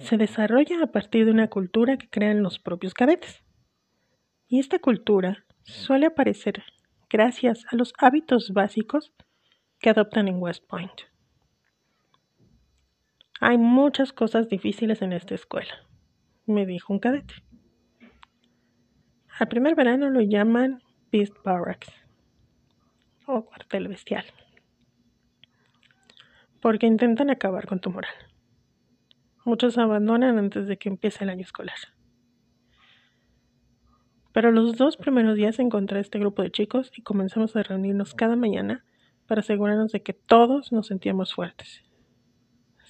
Se 0.00 0.16
desarrolla 0.16 0.82
a 0.82 0.88
partir 0.88 1.24
de 1.24 1.30
una 1.30 1.46
cultura 1.46 1.98
que 1.98 2.10
crean 2.10 2.42
los 2.42 2.58
propios 2.58 2.94
cadetes. 2.94 3.44
Y 4.48 4.58
esta 4.58 4.80
cultura 4.80 5.44
suele 5.62 6.06
aparecer 6.06 6.64
gracias 7.08 7.64
a 7.70 7.76
los 7.76 7.92
hábitos 7.98 8.52
básicos 8.52 9.12
que 9.78 9.90
adoptan 9.90 10.26
en 10.26 10.42
West 10.42 10.66
Point. 10.66 11.02
Hay 13.38 13.56
muchas 13.56 14.12
cosas 14.12 14.48
difíciles 14.48 15.00
en 15.00 15.12
esta 15.12 15.36
escuela, 15.36 15.86
me 16.44 16.66
dijo 16.66 16.92
un 16.92 16.98
cadete. 16.98 17.34
Al 19.38 19.46
primer 19.46 19.76
verano 19.76 20.10
lo 20.10 20.22
llaman 20.22 20.82
Beast 21.12 21.36
Barracks 21.44 21.88
o 23.26 23.44
cuartel 23.44 23.86
bestial, 23.86 24.24
porque 26.60 26.86
intentan 26.86 27.30
acabar 27.30 27.66
con 27.66 27.78
tu 27.78 27.90
moral. 27.90 28.14
Muchos 29.44 29.78
abandonan 29.78 30.38
antes 30.38 30.66
de 30.66 30.78
que 30.78 30.88
empiece 30.88 31.22
el 31.22 31.30
año 31.30 31.42
escolar. 31.42 31.76
Pero 34.32 34.50
los 34.50 34.76
dos 34.76 34.96
primeros 34.96 35.36
días 35.36 35.58
encontré 35.58 36.00
este 36.00 36.18
grupo 36.18 36.42
de 36.42 36.50
chicos 36.50 36.90
y 36.96 37.02
comenzamos 37.02 37.54
a 37.54 37.62
reunirnos 37.62 38.14
cada 38.14 38.34
mañana 38.34 38.84
para 39.26 39.40
asegurarnos 39.40 39.92
de 39.92 40.02
que 40.02 40.14
todos 40.14 40.72
nos 40.72 40.86
sentíamos 40.88 41.34
fuertes 41.34 41.82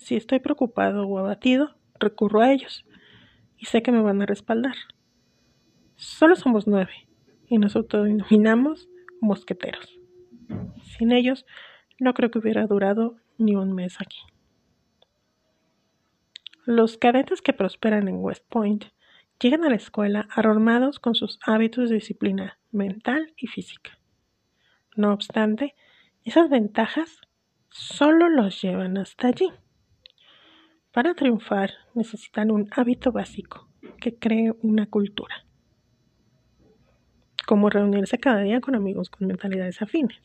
si 0.02 0.16
estoy 0.16 0.40
preocupado 0.40 1.06
o 1.06 1.18
abatido, 1.18 1.76
recurro 1.98 2.40
a 2.40 2.52
ellos 2.52 2.84
y 3.56 3.66
sé 3.66 3.82
que 3.82 3.92
me 3.92 4.02
van 4.02 4.20
a 4.20 4.26
respaldar. 4.26 4.74
Solo 5.94 6.34
somos 6.34 6.66
nueve 6.66 6.90
y 7.52 7.58
nos 7.58 7.76
autodenominamos 7.76 8.88
mosqueteros. 9.20 10.00
Sin 10.96 11.12
ellos, 11.12 11.44
no 12.00 12.14
creo 12.14 12.30
que 12.30 12.38
hubiera 12.38 12.66
durado 12.66 13.16
ni 13.36 13.54
un 13.56 13.74
mes 13.74 14.00
aquí. 14.00 14.20
Los 16.64 16.96
cadetes 16.96 17.42
que 17.42 17.52
prosperan 17.52 18.08
en 18.08 18.24
West 18.24 18.46
Point 18.48 18.86
llegan 19.38 19.64
a 19.64 19.68
la 19.68 19.76
escuela 19.76 20.28
armados 20.34 20.98
con 20.98 21.14
sus 21.14 21.38
hábitos 21.44 21.90
de 21.90 21.96
disciplina 21.96 22.58
mental 22.70 23.34
y 23.36 23.48
física. 23.48 23.98
No 24.96 25.12
obstante, 25.12 25.74
esas 26.24 26.48
ventajas 26.48 27.20
solo 27.68 28.30
los 28.30 28.62
llevan 28.62 28.96
hasta 28.96 29.28
allí. 29.28 29.50
Para 30.90 31.12
triunfar 31.12 31.72
necesitan 31.92 32.50
un 32.50 32.70
hábito 32.70 33.12
básico 33.12 33.68
que 34.00 34.18
cree 34.18 34.54
una 34.62 34.86
cultura, 34.86 35.44
como 37.52 37.68
reunirse 37.68 38.16
cada 38.16 38.40
día 38.40 38.62
con 38.62 38.74
amigos 38.74 39.10
con 39.10 39.28
mentalidades 39.28 39.82
afines, 39.82 40.22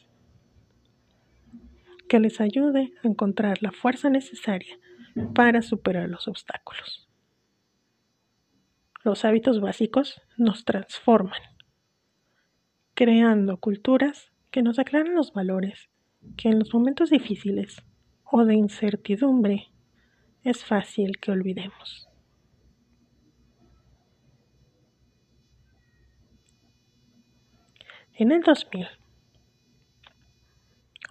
que 2.08 2.22
les 2.22 2.40
ayude 2.40 2.94
a 3.04 3.08
encontrar 3.10 3.62
la 3.62 3.74
fuerza 3.74 4.10
necesaria 4.10 4.80
para 5.36 5.62
superar 5.62 6.08
los 6.08 6.30
obstáculos. 6.30 7.10
Los 9.04 9.26
hábitos 9.26 9.60
básicos 9.60 10.22
nos 10.38 10.64
transforman, 10.64 11.42
creando 12.94 13.58
culturas 13.58 14.32
que 14.50 14.62
nos 14.62 14.80
aclaran 14.80 15.14
los 15.14 15.34
valores 15.34 15.90
que 16.38 16.48
en 16.48 16.60
los 16.60 16.74
momentos 16.74 17.10
difíciles 17.10 17.84
o 18.24 18.46
de 18.46 18.56
incertidumbre 18.56 19.68
es 20.46 20.64
fácil 20.64 21.18
que 21.20 21.32
olvidemos. 21.32 22.08
En 28.20 28.32
el 28.32 28.42
2000, 28.42 28.88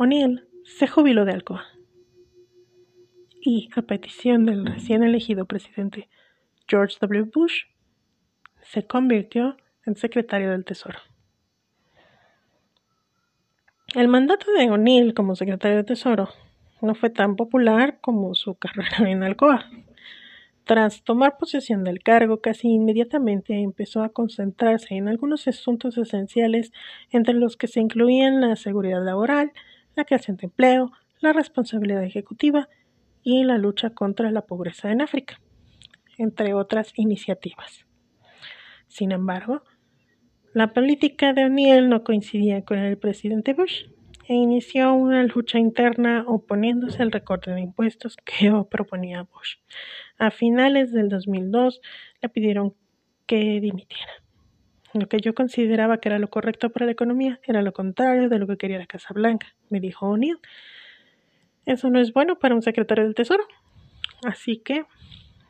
O'Neill 0.01 0.49
se 0.65 0.89
jubiló 0.89 1.25
de 1.25 1.35
Alcoa 1.35 1.65
y, 3.41 3.71
a 3.77 3.83
petición 3.83 4.45
del 4.45 4.67
recién 4.67 5.05
elegido 5.05 5.45
presidente 5.45 6.09
George 6.67 6.97
W. 7.01 7.31
Bush, 7.33 7.67
se 8.61 8.89
convirtió 8.89 9.57
en 9.85 9.95
secretario 9.95 10.51
del 10.51 10.65
Tesoro. 10.65 10.99
El 13.95 14.09
mandato 14.09 14.51
de 14.51 14.69
O'Neill 14.69 15.15
como 15.15 15.37
secretario 15.37 15.77
del 15.77 15.87
Tesoro 15.87 16.29
no 16.83 16.97
fue 16.97 17.11
tan 17.11 17.37
popular 17.37 18.01
como 18.01 18.35
su 18.35 18.57
carrera 18.57 19.09
en 19.09 19.23
Alcoa. 19.23 19.71
Tras 20.67 21.05
tomar 21.05 21.39
posesión 21.39 21.85
del 21.85 22.03
cargo, 22.03 22.41
casi 22.41 22.67
inmediatamente 22.67 23.55
empezó 23.55 24.03
a 24.03 24.09
concentrarse 24.09 24.97
en 24.97 25.07
algunos 25.07 25.47
asuntos 25.47 25.97
esenciales, 25.97 26.73
entre 27.13 27.35
los 27.35 27.57
que 27.57 27.69
se 27.69 27.79
incluían 27.79 28.41
la 28.41 28.57
seguridad 28.57 29.05
laboral, 29.05 29.53
la 29.95 30.05
creación 30.05 30.37
de 30.39 30.47
empleo, 30.47 30.91
la 31.21 31.33
responsabilidad 31.33 32.03
ejecutiva 32.03 32.69
y 33.23 33.45
la 33.45 33.59
lucha 33.59 33.91
contra 33.91 34.33
la 34.33 34.43
pobreza 34.43 34.91
en 34.91 35.03
África, 35.03 35.41
entre 36.19 36.53
otras 36.53 36.93
iniciativas. 36.97 37.87
Sin 38.89 39.13
embargo, 39.13 39.63
la 40.53 40.73
política 40.73 41.33
de 41.33 41.45
O'Neill 41.45 41.89
no 41.89 42.03
coincidía 42.03 42.65
con 42.65 42.79
el 42.79 42.99
presidente 42.99 43.53
Bush 43.53 43.85
e 44.29 44.35
inició 44.35 44.95
una 44.95 45.23
lucha 45.23 45.61
interna 45.61 46.25
oponiéndose 46.27 47.03
al 47.03 47.13
recorte 47.13 47.53
de 47.53 47.61
impuestos 47.61 48.17
que 48.17 48.51
proponía 48.69 49.23
Bush. 49.23 49.59
A 50.19 50.31
finales 50.31 50.93
del 50.93 51.09
2002 51.09 51.81
le 52.23 52.29
pidieron 52.29 52.75
que 53.27 53.61
dimitiera. 53.61 54.13
Lo 54.95 55.09
que 55.09 55.19
yo 55.21 55.35
consideraba 55.35 55.99
que 55.99 56.09
era 56.09 56.19
lo 56.19 56.29
correcto 56.29 56.71
para 56.71 56.87
la 56.87 56.93
economía 56.93 57.39
era 57.43 57.61
lo 57.61 57.73
contrario 57.73 58.29
de 58.29 58.39
lo 58.39 58.47
que 58.47 58.57
quería 58.57 58.79
la 58.79 58.87
Casa 58.87 59.13
Blanca, 59.13 59.55
me 59.69 59.81
dijo 59.81 60.07
O'Neill. 60.07 60.39
Eso 61.67 61.91
no 61.91 62.01
es 62.01 62.13
bueno 62.13 62.39
para 62.39 62.55
un 62.55 62.63
secretario 62.63 63.05
del 63.05 63.15
Tesoro. 63.15 63.45
Así 64.25 64.59
que 64.59 64.87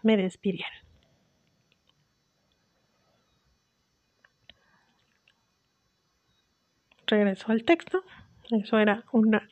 me 0.02 0.16
despidieron. 0.16 0.72
Regreso 7.07 7.52
al 7.52 7.62
texto. 7.62 8.02
Eso 8.50 8.79
era 8.79 9.05
una 9.12 9.48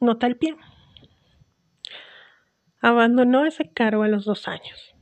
nota 0.00 0.26
al 0.26 0.36
pie. 0.36 0.56
Abandonó 2.80 3.44
ese 3.44 3.70
cargo 3.70 4.02
a 4.02 4.08
los 4.08 4.24
dos 4.24 4.48
años 4.48 4.94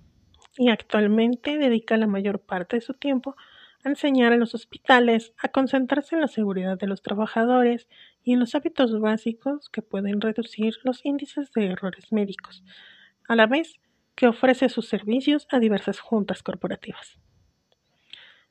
y 0.56 0.68
actualmente 0.68 1.58
dedica 1.58 1.96
la 1.96 2.08
mayor 2.08 2.40
parte 2.40 2.76
de 2.76 2.80
su 2.80 2.94
tiempo 2.94 3.36
a 3.84 3.88
enseñar 3.88 4.32
a 4.32 4.36
los 4.36 4.54
hospitales 4.54 5.32
a 5.38 5.48
concentrarse 5.48 6.16
en 6.16 6.22
la 6.22 6.28
seguridad 6.28 6.76
de 6.76 6.88
los 6.88 7.02
trabajadores 7.02 7.88
y 8.24 8.32
en 8.32 8.40
los 8.40 8.56
hábitos 8.56 8.98
básicos 9.00 9.68
que 9.68 9.82
pueden 9.82 10.20
reducir 10.20 10.74
los 10.82 11.04
índices 11.04 11.52
de 11.52 11.66
errores 11.66 12.12
médicos, 12.12 12.64
a 13.28 13.36
la 13.36 13.46
vez 13.46 13.78
que 14.16 14.26
ofrece 14.26 14.68
sus 14.68 14.88
servicios 14.88 15.46
a 15.50 15.60
diversas 15.60 16.00
juntas 16.00 16.42
corporativas. 16.42 17.18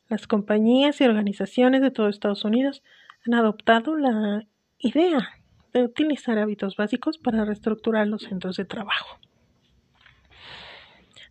Las 0.07 0.25
compañías 0.25 1.01
y 1.01 1.03
organizaciones 1.03 1.81
de 1.81 1.91
todo 1.91 2.07
Estados 2.07 2.45
Unidos 2.45 2.81
han 3.25 3.33
adoptado 3.33 3.97
la 3.97 4.47
idea 4.79 5.29
de 5.73 5.83
utilizar 5.83 6.37
hábitos 6.37 6.75
básicos 6.75 7.17
para 7.17 7.45
reestructurar 7.45 8.07
los 8.07 8.23
centros 8.23 8.57
de 8.57 8.65
trabajo. 8.65 9.19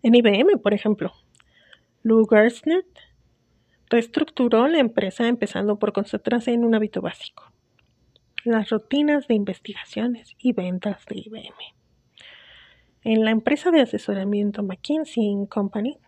En 0.03 0.15
IBM, 0.15 0.59
por 0.63 0.75
ejemplo, 0.75 1.13
Lou 2.03 2.27
Gerstner 2.27 2.85
reestructuró 3.91 4.69
la 4.69 4.79
empresa 4.79 5.27
empezando 5.27 5.79
por 5.79 5.93
concentrarse 5.93 6.53
en 6.53 6.65
un 6.65 6.75
hábito 6.75 7.01
básico, 7.01 7.53
las 8.45 8.71
rutinas 8.71 9.27
de 9.27 9.35
investigaciones 9.35 10.35
y 10.39 10.53
ventas 10.53 11.05
de 11.07 11.19
IBM. 11.19 11.55
En 13.03 13.25
la 13.25 13.31
empresa 13.31 13.71
de 13.71 13.81
asesoramiento 13.81 14.63
McKinsey 14.63 15.47
Company, 15.49 15.99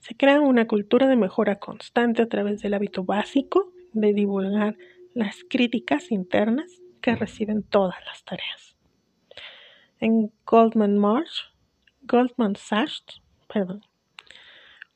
se 0.00 0.14
crea 0.14 0.40
una 0.40 0.66
cultura 0.66 1.06
de 1.06 1.16
mejora 1.16 1.56
constante 1.56 2.22
a 2.22 2.28
través 2.28 2.62
del 2.62 2.74
hábito 2.74 3.04
básico 3.04 3.72
de 3.92 4.12
divulgar 4.12 4.76
las 5.18 5.44
críticas 5.50 6.12
internas 6.12 6.80
que 7.00 7.16
reciben 7.16 7.64
todas 7.64 7.96
las 8.06 8.22
tareas. 8.22 8.76
En 9.98 10.32
Goldman 10.46 10.96
Marsh, 10.96 11.40
Goldman 12.02 12.54
Sachs, 12.54 13.20
perdón, 13.52 13.84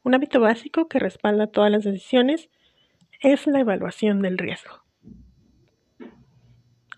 un 0.04 0.14
hábito 0.14 0.40
básico 0.40 0.86
que 0.86 1.00
respalda 1.00 1.48
todas 1.48 1.72
las 1.72 1.82
decisiones 1.82 2.50
es 3.20 3.48
la 3.48 3.58
evaluación 3.58 4.22
del 4.22 4.38
riesgo. 4.38 4.84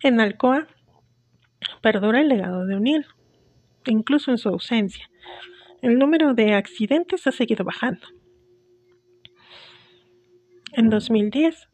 En 0.03 0.19
Alcoa 0.19 0.67
perdura 1.81 2.21
el 2.21 2.27
legado 2.27 2.67
de 2.67 2.75
O'Neill, 2.75 3.07
incluso 3.87 4.29
en 4.29 4.37
su 4.37 4.49
ausencia. 4.49 5.09
El 5.81 5.97
número 5.97 6.35
de 6.35 6.53
accidentes 6.53 7.25
ha 7.25 7.31
seguido 7.31 7.65
bajando. 7.65 8.07
En 10.73 10.91
2010, 10.91 11.69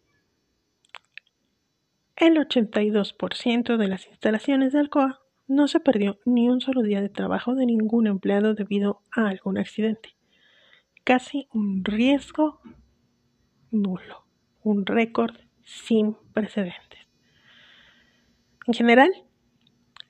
el 2.21 2.37
82% 2.37 3.77
de 3.77 3.87
las 3.87 4.05
instalaciones 4.05 4.73
de 4.73 4.79
Alcoa 4.79 5.21
no 5.47 5.67
se 5.67 5.79
perdió 5.79 6.19
ni 6.23 6.49
un 6.49 6.61
solo 6.61 6.83
día 6.83 7.01
de 7.01 7.09
trabajo 7.09 7.55
de 7.55 7.65
ningún 7.65 8.05
empleado 8.05 8.53
debido 8.53 9.01
a 9.11 9.27
algún 9.27 9.57
accidente. 9.57 10.15
Casi 11.03 11.47
un 11.51 11.83
riesgo 11.83 12.61
nulo, 13.71 14.27
un 14.61 14.85
récord 14.85 15.35
sin 15.63 16.15
precedentes. 16.31 16.99
En 18.67 18.75
general, 18.75 19.09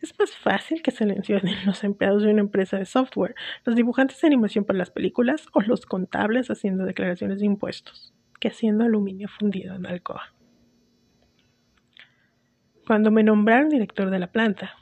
es 0.01 0.13
más 0.19 0.35
fácil 0.35 0.81
que 0.81 0.91
se 0.91 1.05
mencionen 1.05 1.65
los 1.65 1.81
empleados 1.85 2.23
de 2.23 2.31
una 2.31 2.41
empresa 2.41 2.77
de 2.77 2.85
software, 2.85 3.35
los 3.63 3.77
dibujantes 3.77 4.19
de 4.19 4.27
animación 4.27 4.65
para 4.65 4.79
las 4.79 4.91
películas 4.91 5.45
o 5.53 5.61
los 5.61 5.85
contables 5.85 6.51
haciendo 6.51 6.83
declaraciones 6.83 7.39
de 7.39 7.45
impuestos, 7.45 8.13
que 8.41 8.49
haciendo 8.49 8.83
aluminio 8.83 9.29
fundido 9.29 9.75
en 9.75 9.85
Alcoa. 9.85 10.33
Cuando 12.91 13.09
me 13.09 13.23
nombraron 13.23 13.69
director 13.69 14.09
de 14.09 14.19
la 14.19 14.33
planta, 14.33 14.75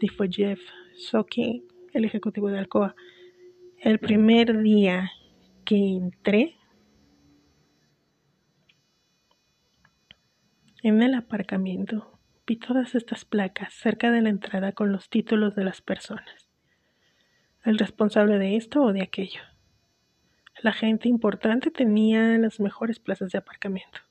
dijo 0.00 0.22
Jeff 0.30 0.60
Soki, 0.96 1.64
el 1.92 2.04
ejecutivo 2.04 2.50
de 2.50 2.60
Alcoa, 2.60 2.94
el 3.80 3.98
primer 3.98 4.62
día 4.62 5.10
que 5.64 5.74
entré 5.74 6.54
en 10.84 11.02
el 11.02 11.14
aparcamiento, 11.14 12.20
vi 12.46 12.54
todas 12.54 12.94
estas 12.94 13.24
placas 13.24 13.74
cerca 13.74 14.12
de 14.12 14.22
la 14.22 14.28
entrada 14.28 14.70
con 14.70 14.92
los 14.92 15.10
títulos 15.10 15.56
de 15.56 15.64
las 15.64 15.82
personas. 15.82 16.48
El 17.64 17.76
responsable 17.76 18.38
de 18.38 18.54
esto 18.54 18.82
o 18.82 18.92
de 18.92 19.02
aquello. 19.02 19.40
La 20.62 20.72
gente 20.72 21.08
importante 21.08 21.72
tenía 21.72 22.38
las 22.38 22.60
mejores 22.60 23.00
plazas 23.00 23.32
de 23.32 23.38
aparcamiento. 23.38 24.07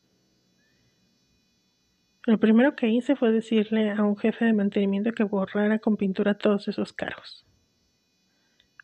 Lo 2.27 2.41
primero 2.41 2.75
que 2.75 2.89
hice 2.89 3.15
fue 3.15 3.31
decirle 3.31 3.89
a 3.89 4.03
un 4.03 4.17
jefe 4.17 4.43
de 4.43 4.51
mantenimiento 4.51 5.13
que 5.13 5.23
borrara 5.23 5.79
con 5.79 5.95
pintura 5.95 6.37
todos 6.37 6.67
esos 6.67 6.91
cargos. 6.91 7.47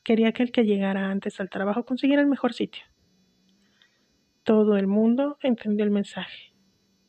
Quería 0.01 0.31
que 0.31 0.43
el 0.43 0.53
que 0.53 0.63
llegara 0.63 1.09
antes 1.09 1.41
al 1.41 1.49
trabajo 1.49 1.83
consiguiera 1.83 2.21
el 2.21 2.29
mejor 2.29 2.53
sitio. 2.53 2.85
Todo 4.43 4.77
el 4.77 4.87
mundo 4.87 5.37
entendió 5.41 5.83
el 5.83 5.91
mensaje. 5.91 6.53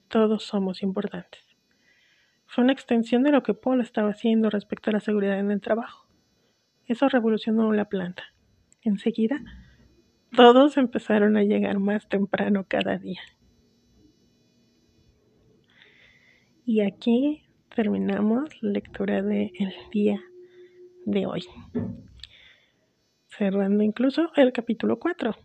Todos 0.08 0.42
somos 0.42 0.82
importantes. 0.82 1.40
Fue 2.46 2.64
una 2.64 2.72
extensión 2.72 3.22
de 3.22 3.30
lo 3.30 3.44
que 3.44 3.54
Paul 3.54 3.80
estaba 3.80 4.10
haciendo 4.10 4.50
respecto 4.50 4.90
a 4.90 4.94
la 4.94 5.00
seguridad 5.00 5.38
en 5.38 5.52
el 5.52 5.60
trabajo. 5.60 6.08
Eso 6.86 7.08
revolucionó 7.08 7.70
la 7.72 7.84
planta. 7.84 8.24
Enseguida, 8.82 9.40
todos 10.34 10.78
empezaron 10.78 11.36
a 11.36 11.44
llegar 11.44 11.78
más 11.78 12.08
temprano 12.08 12.66
cada 12.66 12.98
día. 12.98 13.20
Y 16.66 16.80
aquí 16.80 17.42
terminamos 17.74 18.62
la 18.62 18.70
lectura 18.70 19.20
del 19.20 19.52
día 19.92 20.18
de 21.04 21.26
hoy. 21.26 21.44
Cerrando 23.26 23.84
incluso 23.84 24.30
el 24.34 24.50
capítulo 24.50 24.98
4. 24.98 25.36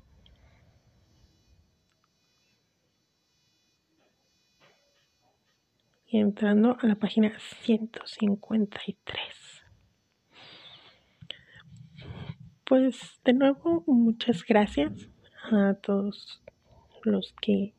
Y 6.07 6.19
entrando 6.19 6.77
a 6.79 6.87
la 6.87 6.95
página 6.95 7.37
153. 7.63 9.65
Pues 12.63 13.19
de 13.25 13.33
nuevo, 13.33 13.83
muchas 13.87 14.45
gracias 14.45 15.09
a 15.51 15.73
todos 15.73 16.41
los 17.03 17.33
que 17.41 17.73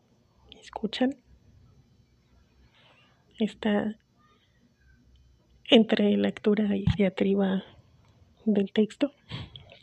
escuchan 0.61 1.17
está 3.45 3.97
entre 5.69 6.17
lectura 6.17 6.77
y 6.77 6.85
diatriba 6.97 7.63
del 8.45 8.73
texto, 8.73 9.13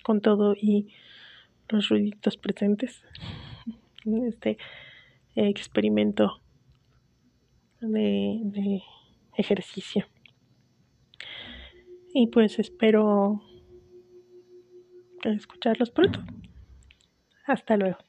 con 0.04 0.22
todo 0.22 0.54
y 0.56 0.94
los 1.70 1.90
ruiditos 1.90 2.38
presentes 2.38 3.04
en 4.06 4.28
este 4.28 4.58
experimento 5.36 6.42
de, 7.80 8.40
de 8.44 8.82
ejercicio. 9.38 10.06
Y 12.14 12.28
pues 12.28 12.60
espero 12.60 13.42
escucharlos 15.24 15.92
pronto. 15.92 16.24
Hasta 17.46 17.78
luego. 17.78 18.07